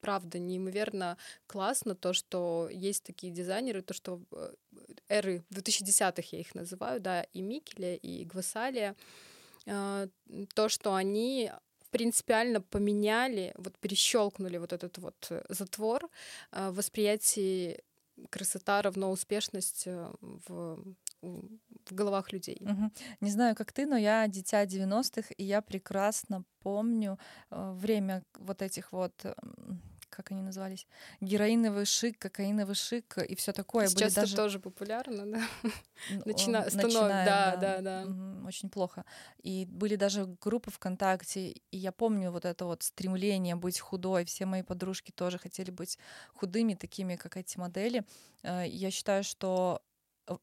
[0.00, 4.54] правда, неимоверно классно, то, что есть такие дизайнеры, то, что э,
[5.08, 8.96] эры 2010-х я их называю, да, и Микеля, и Гвасалия,
[9.66, 10.08] а,
[10.54, 11.50] то, что они
[11.90, 16.08] принципиально поменяли, вот перещелкнули вот этот вот э, затвор
[16.50, 17.82] а, восприятия
[18.30, 20.82] красота равно успешность э, в,
[21.22, 22.58] в головах людей.
[22.60, 22.90] Угу.
[23.20, 27.18] Не знаю, как ты, но я дитя 90-х, и я прекрасно помню
[27.50, 29.14] э, время вот этих вот
[30.18, 30.84] как они назывались,
[31.20, 33.86] героиновый шик, кокаиновый шик и все такое.
[33.86, 34.36] Сейчас Были это даже...
[34.36, 35.42] тоже популярно, да?
[36.24, 36.64] Начина...
[36.64, 38.06] Начиная, да, да, да.
[38.44, 39.04] Очень плохо.
[39.44, 44.24] И были даже группы ВКонтакте, и я помню вот это вот стремление быть худой.
[44.24, 45.98] Все мои подружки тоже хотели быть
[46.34, 48.02] худыми, такими, как эти модели.
[48.42, 49.82] Э, я считаю, что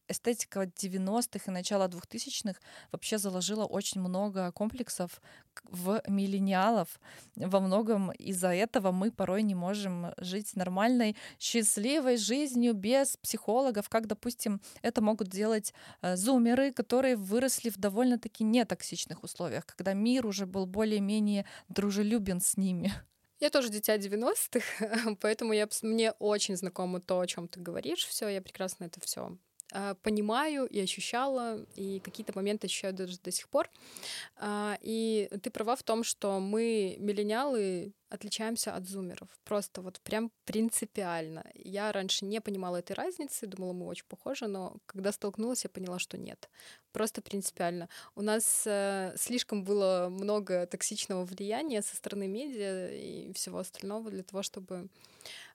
[0.08, 2.60] эстетика 90-х и начала 2000-х
[2.92, 5.22] вообще заложила очень много комплексов
[5.64, 7.00] в миллениалов.
[7.36, 14.08] Во многом из-за этого мы порой не можем жить нормальной, счастливой жизнью без психологов, как,
[14.08, 20.46] допустим, это могут делать э, зумеры, которые выросли в довольно-таки нетоксичных условиях, когда мир уже
[20.46, 22.94] был более-менее дружелюбен с ними.
[23.40, 28.06] Я тоже дитя 90-х, поэтому я, мне очень знакомо то, о чем ты говоришь.
[28.06, 29.38] Все, я прекрасно это все
[30.04, 33.70] понимаю и ощущала, и какие-то моменты ощущаю даже до сих пор.
[34.38, 39.30] А, и ты права в том, что мы, миллениалы, отличаемся от зумеров.
[39.44, 41.44] Просто вот прям принципиально.
[41.56, 46.00] Я раньше не понимала этой разницы, думала, мы очень похожи, но когда столкнулась, я поняла,
[46.00, 46.50] что нет.
[46.92, 47.90] Просто принципиально.
[48.16, 54.24] У нас э, слишком было много токсичного влияния со стороны медиа и всего остального для
[54.24, 54.90] того, чтобы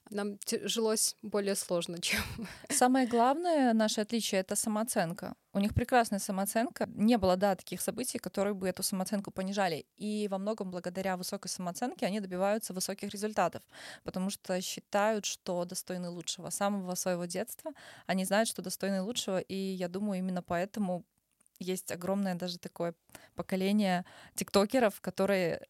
[0.09, 2.21] нам жилось более сложно, чем...
[2.69, 5.35] Самое главное наше отличие— это самооценка.
[5.53, 6.87] У них прекрасная самооценка.
[6.95, 9.85] Не было, да, таких событий, которые бы эту самооценку понижали.
[9.97, 13.61] И во многом благодаря высокой самооценке они добиваются высоких результатов,
[14.03, 16.49] потому что считают, что достойны лучшего.
[16.49, 17.71] С самого своего детства
[18.07, 21.03] они знают, что достойны лучшего, и я думаю, именно поэтому
[21.59, 22.95] есть огромное даже такое
[23.35, 25.67] поколение тиктокеров, которые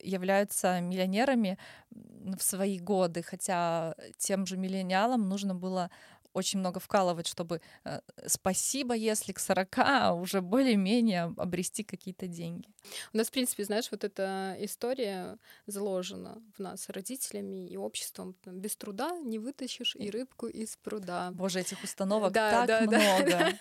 [0.00, 1.58] являются миллионерами
[1.90, 5.90] в свои годы, хотя тем же миллениалам нужно было
[6.36, 12.68] очень много вкалывать, чтобы э, спасибо, если к 40 уже более-менее обрести какие-то деньги.
[13.12, 18.36] У нас, в принципе, знаешь, вот эта история заложена в нас родителями и обществом.
[18.44, 21.30] Без труда не вытащишь и рыбку из пруда.
[21.32, 23.58] Боже, этих установок да, так да, много.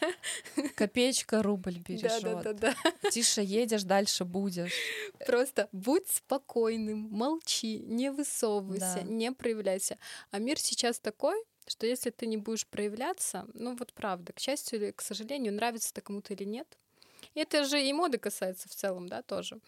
[0.56, 0.64] Да.
[0.76, 2.22] Копеечка рубль бережет.
[2.24, 3.10] Да, да, да, да.
[3.10, 4.74] Тише едешь, дальше будешь.
[5.26, 9.04] Просто будь спокойным, молчи, не высовывайся, да.
[9.04, 9.98] не проявляйся.
[10.32, 11.36] А мир сейчас такой,
[11.68, 15.92] что если ты не будешь проявляться, ну вот правда, к счастью или к сожалению, нравится
[15.92, 16.78] это кому-то или нет,
[17.34, 19.60] это же и моды касается в целом, да, тоже,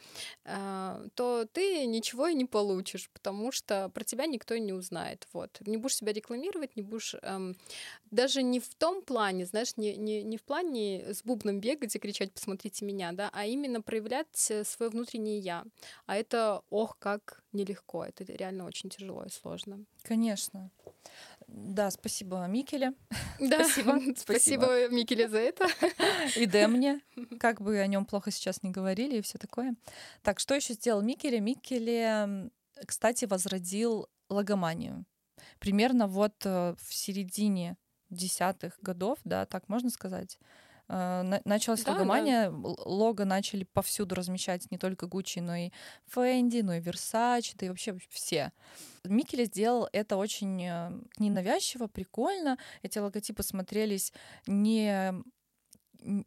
[0.45, 5.27] а, то ты ничего и не получишь, потому что про тебя никто не узнает.
[5.33, 5.59] Вот.
[5.65, 7.15] Не будешь себя рекламировать, не будешь...
[7.21, 7.55] Эм,
[8.11, 11.99] даже не в том плане, знаешь, не, не, не в плане с бубном бегать и
[11.99, 15.65] кричать «посмотрите меня», да, а именно проявлять свое внутреннее «я».
[16.05, 19.83] А это, ох, как нелегко, это реально очень тяжело и сложно.
[20.03, 20.71] Конечно.
[21.47, 22.93] Да, спасибо Микеле.
[23.39, 24.01] Да, спасибо.
[24.15, 25.67] спасибо Микеле за это.
[26.35, 27.01] И Демне,
[27.39, 29.75] как бы о нем плохо сейчас не говорили и все такое.
[30.21, 31.39] Так, что еще сделал Микеле?
[31.39, 32.51] Микеле,
[32.85, 35.05] кстати, возродил логоманию.
[35.59, 37.77] Примерно вот э, в середине
[38.09, 40.37] десятых годов, да, так можно сказать,
[40.87, 42.57] началась да, логомания, да.
[42.85, 45.71] лого начали повсюду размещать не только Гуччи, но и
[46.07, 48.53] Фэнди, но и Versace, да и вообще все.
[49.03, 52.57] Микеле сделал это очень э, ненавязчиво, прикольно.
[52.83, 54.13] Эти логотипы смотрелись
[54.45, 55.13] не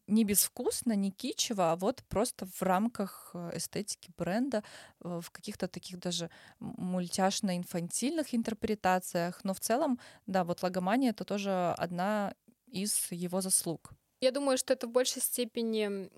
[0.06, 4.62] не безвкусно, не кичево, а вот просто в рамках э, эстетики бренда,
[4.98, 6.28] в каких-то таких даже
[6.60, 9.40] мультяшно-инфантильных интерпретациях.
[9.44, 12.34] Но в целом, да, вот логомания— это тоже одна
[12.66, 13.92] из его заслуг.
[14.20, 16.10] Я думаю, что это в большей степени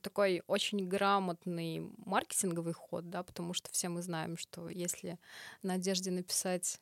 [0.00, 5.18] такой очень грамотный маркетинговый ход, да, потому что все мы знаем, что если
[5.62, 6.80] на одежде написать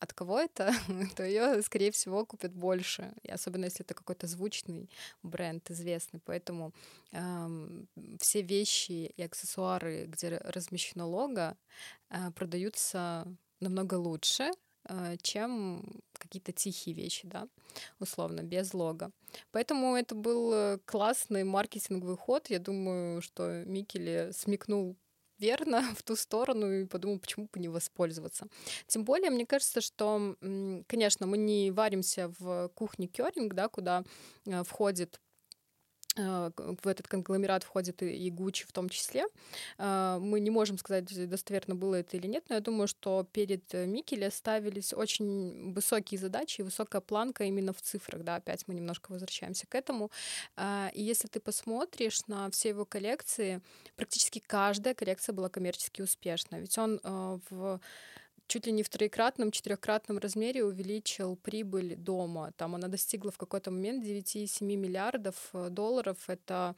[0.00, 0.72] от кого это,
[1.16, 3.12] то ее, скорее всего, купят больше.
[3.22, 4.90] И особенно если это какой-то звучный
[5.22, 6.20] бренд, известный.
[6.24, 6.72] Поэтому
[7.12, 7.48] э,
[8.20, 11.56] все вещи и аксессуары, где размещено лого,
[12.10, 13.26] э, продаются
[13.60, 14.52] намного лучше,
[14.88, 15.82] Э, чем
[16.28, 17.48] какие-то тихие вещи, да,
[17.98, 19.10] условно, без лога.
[19.50, 22.50] Поэтому это был э, классный маркетинговый ход.
[22.50, 24.96] Я думаю, что Микеле смекнул
[25.38, 28.46] верно в ту сторону и подумал, почему бы не воспользоваться.
[28.86, 30.36] Тем более, мне кажется, что,
[30.86, 34.04] конечно, мы не варимся в кухне Кёринг, да, куда
[34.46, 35.20] э, входит
[36.18, 39.26] в этот конгломерат входит и Гуччи в том числе.
[39.78, 43.72] Э, мы не можем сказать, достоверно было это или нет, но я думаю, что перед
[43.72, 48.22] Микеле ставились очень высокие задачи и высокая планка именно в цифрах.
[48.22, 50.10] Да, опять мы немножко возвращаемся к этому.
[50.56, 53.60] Э, и если ты посмотришь на все его коллекции,
[53.96, 56.56] практически каждая коллекция была коммерчески успешна.
[56.56, 57.00] Ведь он
[57.50, 57.80] в
[58.48, 62.52] чуть ли не в троекратном, четырехкратном размере увеличил прибыль дома.
[62.56, 66.16] Там она достигла в какой-то момент 9,7 миллиардов э, долларов.
[66.26, 66.74] Это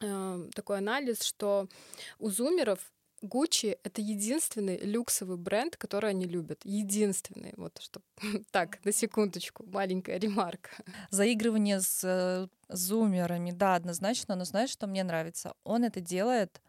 [0.00, 1.68] э, такой анализ, что
[2.18, 2.92] у зумеров
[3.22, 6.60] Gucci— это единственный люксовый бренд, который они любят.
[6.64, 7.52] Единственный.
[7.56, 8.00] Вот что
[8.50, 10.70] так, на секундочку, маленькая ремарка.
[11.10, 15.54] Заигрывание с э, зумерами, да, однозначно, но знаешь, что мне нравится?
[15.64, 16.62] Он это делает,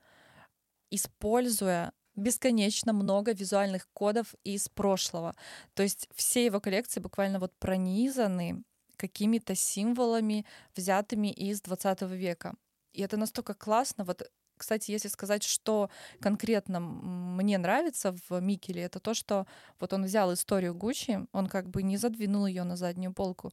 [0.89, 5.36] используя бесконечно много визуальных кодов из прошлого.
[5.74, 8.64] То есть все его коллекции буквально вот пронизаны
[8.97, 10.45] какими-то символами,
[10.76, 12.54] взятыми из 20 века.
[12.93, 14.04] И это настолько классно.
[14.04, 14.30] Вот
[14.62, 15.89] кстати, если сказать, что
[16.20, 19.47] конкретно мне нравится в Микеле, это то, что
[19.80, 23.51] вот он взял историю Гуччи, он как бы не задвинул ее на заднюю полку,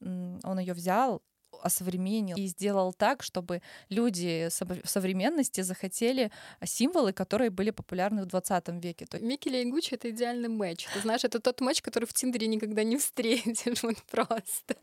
[0.00, 1.22] он ее взял
[1.62, 6.30] осовременил и сделал так, чтобы люди в современности захотели
[6.64, 9.06] символы, которые были популярны в 20 веке.
[9.20, 10.86] Микеле и Гуччи— это идеальный матч.
[10.92, 14.76] Ты знаешь, это тот матч, который в Тиндере никогда не встретишь, вот просто.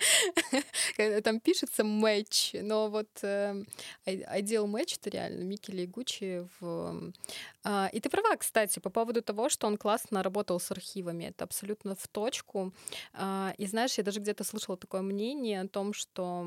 [1.24, 3.64] Там пишется матч, но вот э,
[4.06, 5.88] ideal это реально Микеле и
[6.60, 7.14] в...
[7.66, 11.26] А, и ты права, кстати, по поводу того, что он классно работал с архивами.
[11.26, 12.74] Это абсолютно в точку.
[13.14, 16.46] А, и знаешь, я даже где-то слышала такое мнение о том, что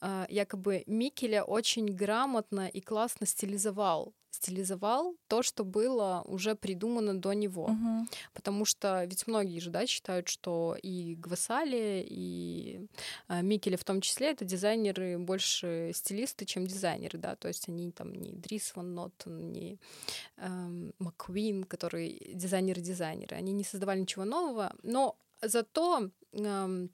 [0.00, 7.32] а, якобы Микеля очень грамотно и классно стилизовал стилизовал то, что было уже придумано до
[7.32, 7.64] него.
[7.64, 8.06] Угу.
[8.34, 12.86] Потому что ведь многие же да, считают, что и Гвасали, и
[13.28, 18.14] Микеле в том числе это дизайнеры больше стилисты, чем дизайнеры, да, то есть они там
[18.14, 19.78] не Дрис Ван Ноттен, не
[20.36, 26.88] э, Маккуин, которые дизайнеры-дизайнеры, они не создавали ничего нового, но зато э,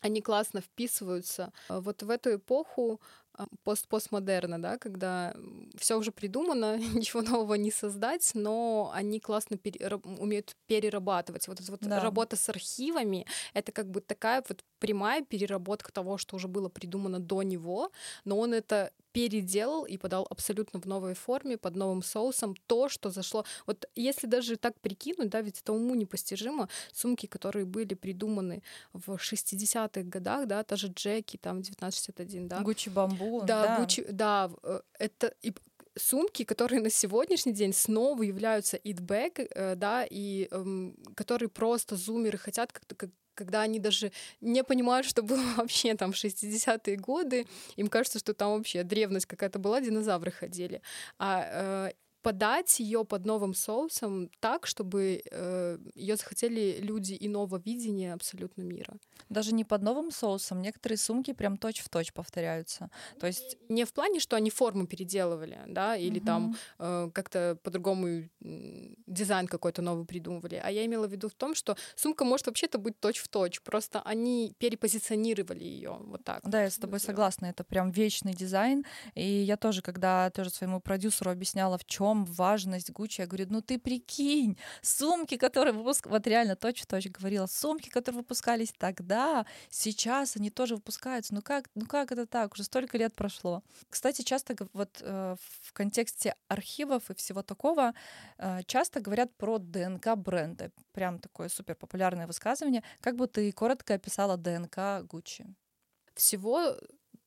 [0.00, 3.00] они классно вписываются э, вот в эту эпоху
[3.36, 5.34] а, пост постмодерна, да, когда
[5.76, 11.48] все уже придумано, ничего нового не создать, но они классно пере, умеют перерабатывать.
[11.48, 12.00] Вот эта вот да.
[12.00, 17.18] работа с архивами— это как бы такая вот прямая переработка того, что уже было придумано
[17.18, 17.90] до него,
[18.24, 23.10] но он это переделал и подал абсолютно в новой форме, под новым соусом, то, что
[23.10, 23.44] зашло.
[23.64, 28.62] Вот если даже так прикинуть, да, ведь это уму непостижимо, сумки, которые были придуманы
[28.92, 32.60] в 60-х годах, да, та же Джеки, там, 1961, да.
[32.60, 33.23] Гуччи Бамбу.
[33.44, 33.80] Да, да.
[33.80, 35.34] Гуччи, да, э, это...
[35.42, 35.52] И
[35.96, 42.38] сумки, которые на сегодняшний день снова являются идбэк, э, да, и эм, которые просто зумеры
[42.38, 47.46] хотят как-то как когда они даже не понимают, что было вообще там в 60-е годы,
[47.76, 50.82] им кажется, что там вообще древность какая-то была, динозавры ходили.
[51.18, 51.92] А э,
[52.24, 58.94] подать ее под новым соусом так, чтобы э, ее захотели люди иного видения абсолютно мира.
[59.28, 62.90] Даже не под новым соусом, некоторые сумки прям точь-в-точь повторяются.
[63.20, 66.26] То есть не в плане, что они форму переделывали, да, или угу.
[66.26, 71.54] там э, как-то по-другому дизайн какой-то новый придумывали, а я имела в виду в том,
[71.54, 76.40] что сумка может вообще-то быть точь-в-точь, просто они перепозиционировали ее вот так.
[76.44, 80.80] Да, я с тобой согласна, это прям вечный дизайн, и я тоже, когда тоже своему
[80.80, 83.20] продюсеру объясняла, в чем чем важность Гуччи.
[83.20, 88.72] Я говорю, ну ты прикинь, сумки, которые выпускали, вот реально точно-точно говорила, сумки, которые выпускались
[88.78, 91.34] тогда, сейчас они тоже выпускаются.
[91.34, 92.52] Ну как, ну как это так?
[92.54, 93.62] Уже столько лет прошло.
[93.90, 97.94] Кстати, часто вот э, в контексте архивов и всего такого
[98.38, 100.70] э, часто говорят про ДНК бренда.
[100.92, 102.82] Прям такое супер популярное высказывание.
[103.00, 105.46] Как бы ты коротко описала ДНК Гуччи?
[106.14, 106.76] Всего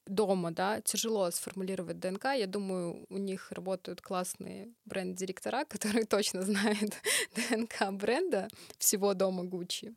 [0.08, 2.26] дома, да, тяжело сформулировать ДНК.
[2.36, 6.94] Я думаю, у них работают классные бренд-директора, которые точно знают
[7.36, 8.48] ДНК бренда
[8.78, 9.94] всего дома Гуччи,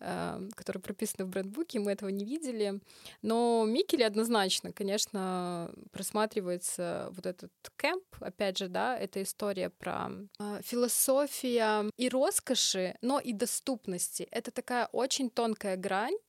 [0.00, 1.78] эм, который прописан в брендбуке.
[1.80, 2.80] Мы этого не видели.
[3.22, 8.04] Но Микеле однозначно, конечно, просматривается вот этот кемп.
[8.20, 14.28] Опять же, да, это история про э, философия и роскоши, но и доступности.
[14.30, 16.27] Это такая очень тонкая грань, Э,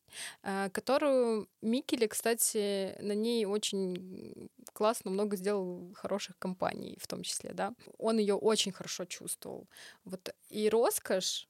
[0.71, 7.73] которую Микеле, кстати, на ней очень классно много сделал хороших компаний в том числе, да.
[7.97, 9.67] Он ее очень хорошо чувствовал.
[10.05, 11.47] Вот и роскошь,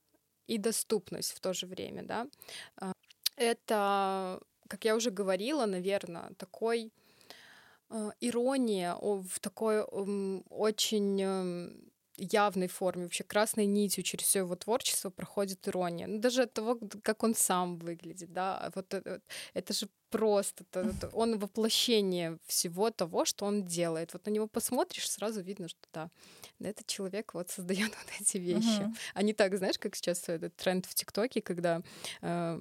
[0.48, 2.28] и доступность в то же время, да.
[2.82, 2.92] Э,
[3.36, 6.92] это, как я уже говорила, наверное, такой
[7.90, 15.10] э, ирония в такой очень эм, явной форме, вообще красной нитью через все его творчество
[15.10, 16.08] проходит ирония.
[16.08, 19.22] Ну, даже от того, как он сам выглядит, да, а вот это,
[19.54, 24.14] это же просто, это, это, он воплощение всего того, что он делает.
[24.14, 26.10] Вот на него посмотришь, сразу видно, что да,
[26.60, 28.82] этот человек вот создает вот эти вещи.
[28.82, 28.94] Uh-huh.
[29.14, 31.82] А не так, знаешь, как сейчас этот тренд в ТикТоке, когда
[32.22, 32.60] э,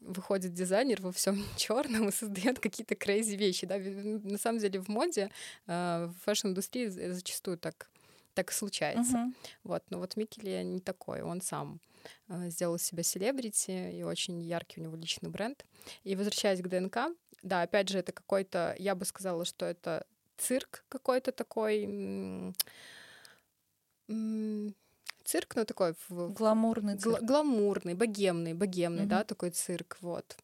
[0.00, 3.78] выходит дизайнер во всем черном и создает какие-то crazy вещи, да.
[3.78, 5.30] На самом деле в моде,
[5.66, 7.90] э, в fashion-индустрии зачастую так
[8.40, 9.16] так случается.
[9.16, 9.34] Uh-huh.
[9.64, 11.80] Вот, но вот Микеле не такой, он сам
[12.28, 15.66] э, сделал себя селебрити, и очень яркий у него личный бренд.
[16.04, 20.06] И возвращаясь к ДНК, да, опять же, это какой-то, я бы сказала, что это
[20.38, 22.54] цирк какой-то такой,
[25.24, 25.94] цирк, ну такой...
[26.08, 27.18] В, гламурный цирк.
[27.18, 29.18] Гла- гламурный, богемный, богемный, uh-huh.
[29.18, 30.36] да, такой цирк, вот.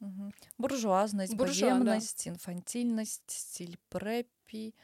[0.00, 0.32] Угу.
[0.56, 2.30] Буржуазность, Буржуа, богемность, да.
[2.30, 4.74] инфантильность, стиль преппи,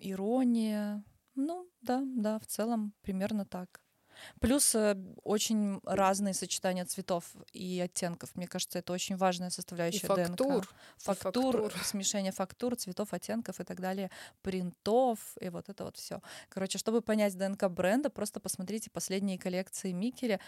[0.00, 1.04] ирония.
[1.34, 3.80] Ну, да, да, в целом примерно так.
[4.40, 8.34] Плюс э, очень разные сочетания цветов и оттенков.
[8.34, 10.62] Мне кажется, это очень важная составляющая и фактур.
[10.62, 10.74] ДНК.
[10.98, 14.10] Фактур, фактур, смешение фактур, цветов, оттенков и так далее,
[14.42, 16.20] принтов и вот это вот все.
[16.48, 20.40] Короче, чтобы понять ДНК бренда, просто посмотрите последние коллекции Микеля,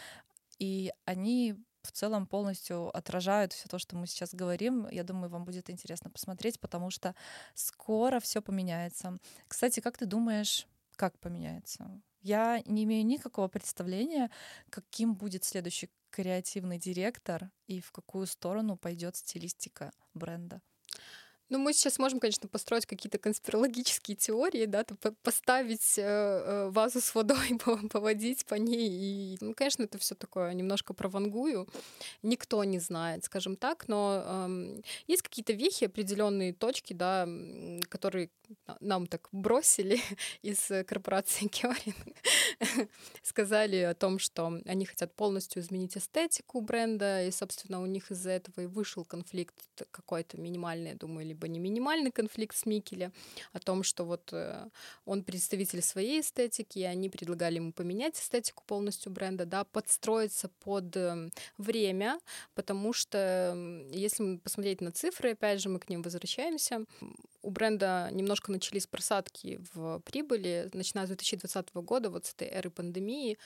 [0.59, 4.89] и они в целом полностью отражают все то, что мы сейчас говорим.
[4.91, 7.14] Я думаю, вам будет интересно посмотреть, потому что
[7.55, 9.18] скоро все поменяется.
[9.49, 10.66] Кстати, как ты думаешь,
[10.97, 11.89] как поменяется?
[12.22, 14.30] Я не имею никакого представления,
[14.70, 20.61] каким будет следующий креативный директор и в какую сторону пойдет стилистика бренда.
[21.49, 24.85] Ну, мы сейчас можем, конечно, построить какие-то конспирологические теории, да,
[25.23, 27.59] поставить э, э, вазу с водой,
[27.91, 28.89] поводить по ней.
[28.89, 31.69] И, ну, конечно, это все такое немножко про вангую.
[32.23, 37.29] Никто не знает, скажем так, но э, есть какие-то вехи, определенные точки, да,
[37.89, 38.31] которые
[38.81, 40.01] нам так бросили
[40.43, 41.95] из корпорации Кёрин.
[43.23, 48.31] Сказали о том, что они хотят полностью изменить эстетику бренда, и, собственно, у них из-за
[48.31, 49.55] этого и вышел конфликт
[49.91, 53.13] какой-то минимальный, я думаю, либо не минимальный конфликт с Микеле,
[53.53, 54.69] о том, что вот э,
[55.05, 60.97] он представитель своей эстетики, и они предлагали ему поменять эстетику полностью бренда, да, подстроиться под
[60.97, 62.19] эм, время,
[62.55, 63.57] потому что
[63.91, 66.85] если посмотреть на цифры, опять же, мы к ним возвращаемся,
[67.47, 72.71] у бренда немножко начались просадки в прибыли, начиная с 2020 года, вот с этой эры
[72.71, 73.39] пандемии,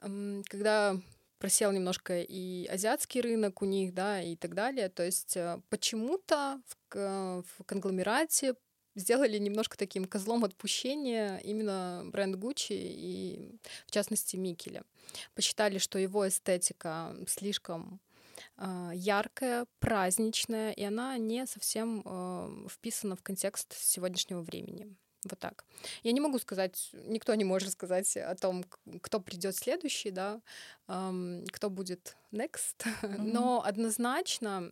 [0.00, 0.96] когда
[1.38, 4.88] просел немножко и азиатский рынок у них, да, и так далее.
[4.88, 8.54] То есть э, почему-то в, в конгломерате
[8.96, 14.82] сделали немножко таким козлом отпущения именно бренд Gucci и, в частности, Микеля.
[15.34, 18.00] Посчитали, что его эстетика слишком
[18.58, 24.94] яркая, праздничная, и она не совсем э, вписана в контекст сегодняшнего времени.
[25.24, 25.64] Вот так.
[26.02, 28.64] Я не могу сказать, никто не может сказать о том,
[29.00, 30.40] кто придет следующий, да,
[30.86, 33.18] кто будет next, mm-hmm.
[33.18, 34.70] но однозначно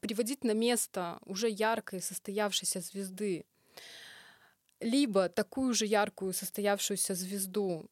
[0.00, 3.44] приводить на место уже яркой состоявшейся звезды,
[4.80, 7.88] либо такую же яркую состоявшуюся звезду,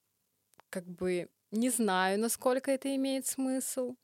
[0.70, 3.94] как бы не знаю, насколько это имеет смысл.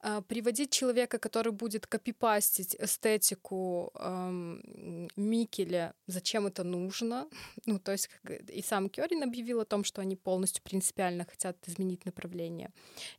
[0.00, 7.26] А, приводить человека, который будет копипастить эстетику эм, Микеля, зачем это нужно?
[7.66, 8.10] Ну, то есть
[8.48, 12.70] и сам Кёрин объявил о том, что они полностью принципиально хотят изменить направление.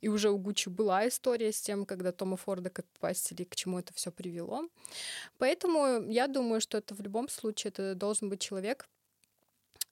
[0.01, 3.93] И уже у Гуччи была история с тем, когда Тома Форда копипастили, к чему это
[3.93, 4.69] все привело.
[5.39, 8.87] Поэтому я думаю, что это в любом случае это должен быть человек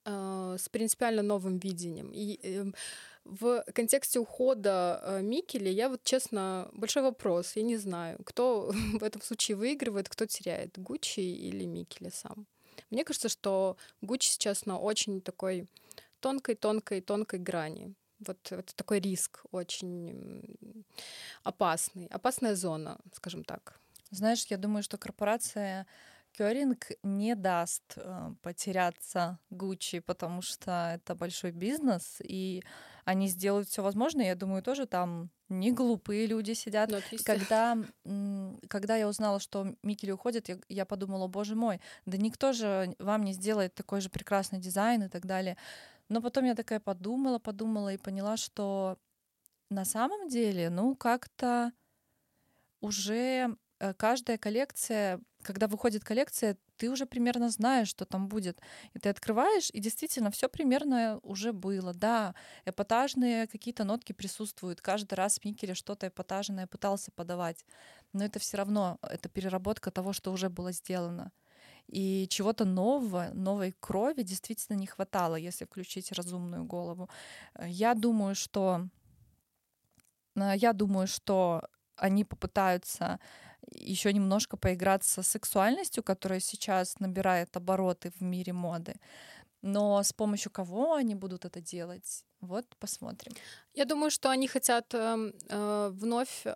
[0.05, 2.11] с принципиально новым видением.
[2.13, 2.65] И э,
[3.25, 7.55] в контексте ухода э, Микеля я вот, честно, большой вопрос.
[7.55, 12.45] Я не знаю, кто в этом случае выигрывает, кто теряет, Гуччи или Микеля сам.
[12.89, 15.67] Мне кажется, что Гуччи сейчас на очень такой
[16.19, 17.93] тонкой-тонкой-тонкой грани.
[18.19, 20.55] Вот это такой риск очень
[21.43, 23.79] опасный, опасная зона, скажем так.
[24.11, 25.87] Знаешь, я думаю, что корпорация
[26.37, 32.63] Кёринг не даст э, потеряться Гуччи, потому что это большой бизнес, и
[33.05, 34.25] они сделают все возможное.
[34.25, 36.89] Я думаю, тоже там не глупые люди сидят.
[36.89, 37.77] Ну, когда,
[38.67, 43.23] когда я узнала, что Микель уходит, я, я подумала, боже мой, да никто же вам
[43.23, 45.55] не сделает такой же прекрасный дизайн и так далее.
[46.09, 48.97] Но потом я такая подумала, подумала и поняла, что
[49.69, 51.71] на самом деле, ну, как-то
[52.81, 58.59] уже Э, каждая коллекция, когда выходит коллекция, ты уже примерно знаешь, что там будет.
[58.93, 61.93] И ты открываешь, и действительно все примерно уже было.
[61.93, 62.35] Да,
[62.65, 64.81] эпатажные какие-то нотки присутствуют.
[64.81, 67.65] Каждый раз Микеле что-то эпатажное пытался подавать.
[68.13, 71.31] Но это все равно, это переработка того, что уже было сделано.
[71.87, 77.09] И чего-то нового, новой крови действительно не хватало, если включить разумную голову.
[77.55, 78.87] Э, я думаю, что
[80.35, 81.61] э, я думаю, что
[81.95, 83.19] они попытаются
[83.71, 88.95] еще немножко поиграться с сексуальностью, которая сейчас набирает обороты в мире моды.
[89.61, 92.25] Но с помощью кого они будут это делать?
[92.41, 93.33] Вот посмотрим.
[93.73, 96.53] Я думаю, что они хотят э, э, вновь э,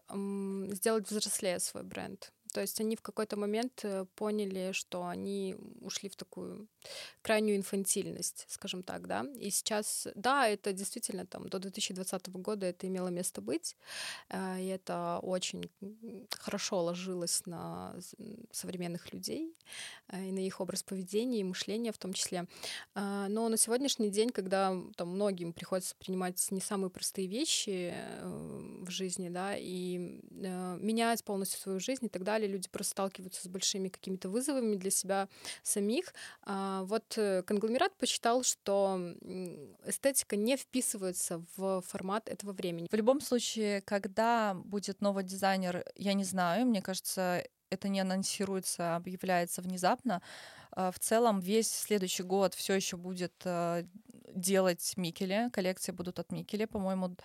[0.74, 2.34] сделать взрослее свой бренд.
[2.54, 6.68] То есть они в какой-то момент э, поняли, что они ушли в такую
[7.22, 9.26] крайнюю инфантильность, скажем так, да.
[9.36, 13.76] И сейчас, да, это действительно там до 2020 года это имело место быть,
[14.30, 15.70] э, и это очень
[16.32, 17.96] хорошо ложилось на
[18.52, 19.56] современных людей
[20.10, 22.48] э, и на их образ поведения и мышления в том числе.
[22.96, 29.30] Но на сегодняшний день, когда там многим приходится принимать не самые простые вещи в жизни,
[29.30, 34.30] да, и менять полностью свою жизнь и так далее, люди просто сталкиваются с большими какими-то
[34.30, 35.30] вызовами для себя
[35.64, 36.14] самих.
[36.44, 39.00] А, вот э, конгломерат посчитал, что
[39.86, 42.88] эстетика не вписывается в формат этого времени.
[42.92, 48.94] В любом случае, когда будет новый дизайнер, я не знаю, мне кажется, это не анонсируется,
[48.94, 50.22] а объявляется внезапно.
[50.72, 53.84] А, в целом весь следующий год все еще будет э,
[54.34, 55.50] делать Микеле.
[55.52, 56.68] Коллекции будут от Микеле.
[56.68, 57.16] По-моему,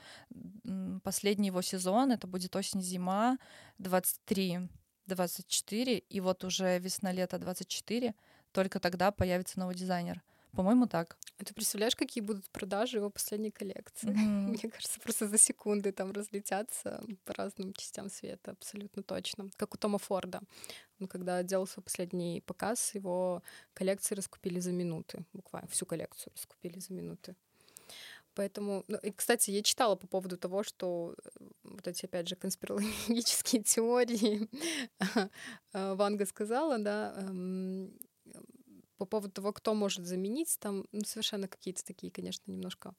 [1.02, 3.38] последний его сезон, это будет осень-зима
[3.78, 4.68] 23
[5.06, 8.14] 24, и вот уже весна-лето 24,
[8.52, 10.22] только тогда появится новый дизайнер.
[10.52, 11.16] По-моему, так.
[11.38, 14.10] А ты представляешь, какие будут продажи его последней коллекции?
[14.10, 14.48] Mm-hmm.
[14.48, 19.48] Мне кажется, просто за секунды там разлетятся по разным частям света, абсолютно точно.
[19.56, 20.40] Как у Тома Форда.
[21.00, 23.42] Он когда делал свой последний показ, его
[23.72, 25.24] коллекции раскупили за минуты.
[25.32, 27.34] Буквально всю коллекцию раскупили за минуты.
[28.34, 31.28] Поэтому, ну, и, кстати, я читала по поводу того, что э,
[31.64, 34.48] вот эти, опять же, конспирологические теории
[35.72, 37.92] э, Ванга сказала, да, эм,
[39.02, 42.94] по поводу того, кто может заменить, там ну, совершенно какие-то такие, конечно, немножко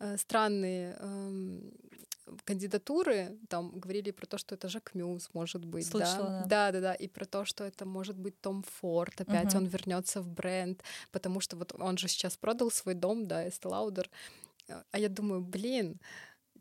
[0.00, 1.60] э, странные э,
[2.44, 3.38] кандидатуры.
[3.48, 6.44] Там говорили про то, что это Жак Мюз, может быть, Слышала, да?
[6.46, 9.58] да, да, да, и про то, что это может быть Том Форд, опять угу.
[9.58, 14.10] он вернется в бренд, потому что вот он же сейчас продал свой дом, да, Эстелаудер.
[14.68, 16.00] Лаудер, а я думаю, блин,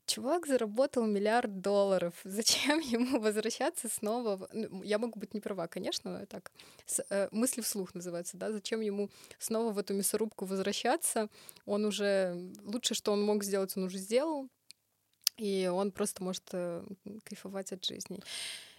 [0.05, 2.13] чувак заработал миллиард долларов.
[2.23, 4.49] Зачем ему возвращаться снова?
[4.53, 6.51] Ну, я могу быть не права, конечно, так.
[6.85, 8.51] С, э, мысли вслух называется, да?
[8.51, 11.29] Зачем ему снова в эту мясорубку возвращаться?
[11.65, 14.49] Он уже лучше, что он мог сделать, он уже сделал,
[15.37, 16.83] и он просто может э,
[17.23, 18.19] кайфовать от жизни.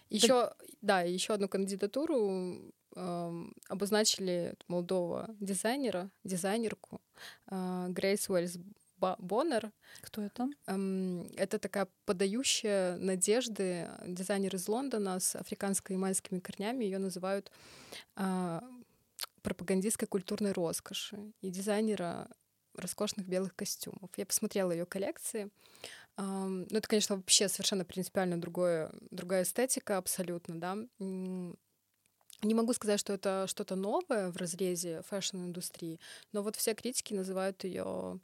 [0.09, 7.01] Еще, да, еще одну кандидатуру э, обозначили молодого дизайнера, дизайнерку
[7.49, 8.57] э, Грейс Уэльс
[9.19, 9.71] Боннер.
[10.01, 10.49] Кто это?
[10.67, 16.85] Эм, это такая подающая надежды дизайнер из Лондона с африканско-ямальскими корнями.
[16.85, 17.51] Ее называют
[18.15, 18.61] э,
[19.43, 22.27] пропагандистской культурной роскоши и дизайнера
[22.73, 24.09] роскошных белых костюмов.
[24.17, 25.49] Я посмотрела ее коллекции.
[26.17, 30.77] Эм, ну, это, конечно, вообще совершенно принципиально другое, другая эстетика абсолютно, да.
[32.41, 35.99] Не могу сказать, что это что-то новое в разрезе fashion-индустрии,
[36.31, 38.19] но вот все критики называют ее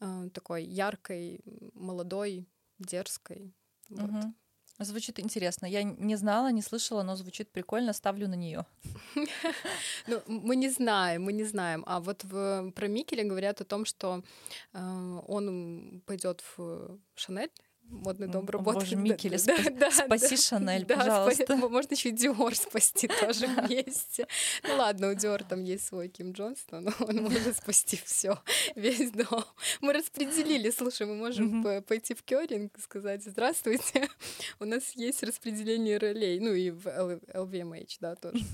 [0.00, 1.40] э, такой яркой,
[1.74, 2.46] молодой,
[2.78, 3.52] дерзкой.
[3.88, 4.10] Вот.
[4.10, 4.34] Угу.
[4.80, 5.66] Звучит интересно.
[5.66, 7.92] Я не знала, не слышала, но звучит прикольно.
[7.92, 8.66] Ставлю на нее.
[10.06, 11.82] Ну, мы не знаем, мы не знаем.
[11.86, 14.22] А вот в, про Микеля говорят о том, что
[14.72, 17.50] э, он пойдет в Шанель
[17.88, 18.84] модный дом работает.
[18.84, 21.42] Боже, Микеле, да, спа- да, спаси да, Шанель, да, пожалуйста.
[21.44, 24.26] Спа- можно еще Диор спасти тоже вместе.
[24.62, 28.38] Ну ладно, у Диор там есть свой Ким Джонстон, но он может спасти все,
[28.74, 29.44] весь дом.
[29.80, 31.82] Мы распределили, слушай, мы можем mm-hmm.
[31.82, 34.08] пойти в Кёринг и сказать, здравствуйте,
[34.60, 38.44] у нас есть распределение ролей, ну и в LVMH, да, тоже.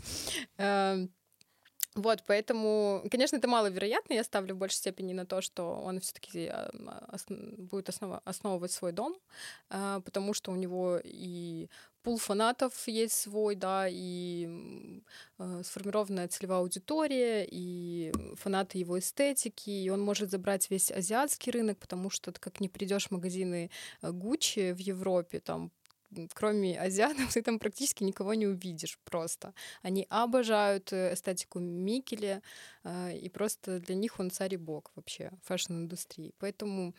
[1.96, 4.14] Вот, поэтому, конечно, это маловероятно.
[4.14, 6.70] Я ставлю в большей степени на то, что он все-таки а,
[7.08, 7.40] основ...
[7.58, 8.20] будет основ...
[8.24, 9.16] основывать свой дом,
[9.70, 11.68] а, потому что у него и
[12.02, 15.02] пул фанатов есть свой, да, и
[15.38, 21.78] э, сформированная целевая аудитория, и фанаты его эстетики, и он может забрать весь азиатский рынок,
[21.78, 23.70] потому что как не придешь в магазины
[24.00, 25.72] Гуччи в Европе, там
[26.34, 29.54] кроме азиатов, ты там практически никого не увидишь просто.
[29.82, 32.42] Они обожают э, эстетику Микеля,
[32.84, 36.34] э, и просто для них он царь и бог вообще fashion-индустрии.
[36.38, 36.94] Поэтому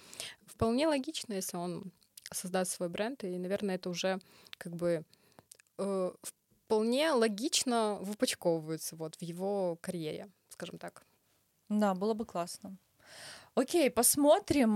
[0.45, 1.91] вполне логично, если он
[2.33, 4.19] создаст свой бренд, и, наверное, это уже
[4.57, 5.03] как бы
[5.77, 11.03] э, вполне логично выпочковывается вот в его карьере, скажем так.
[11.69, 12.77] Да, было бы классно.
[13.53, 14.75] Окей, посмотрим.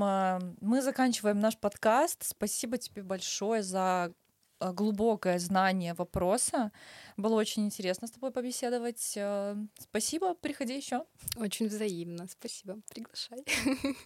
[0.60, 2.24] Мы заканчиваем наш подкаст.
[2.26, 4.14] Спасибо тебе большое за
[4.60, 6.72] глубокое знание вопроса.
[7.18, 9.14] Было очень интересно с тобой побеседовать.
[9.16, 11.06] Э, спасибо, приходи еще.
[11.38, 12.28] Очень взаимно.
[12.28, 12.80] Спасибо.
[12.90, 13.44] Приглашай.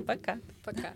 [0.06, 0.40] Пока.
[0.64, 0.94] Пока.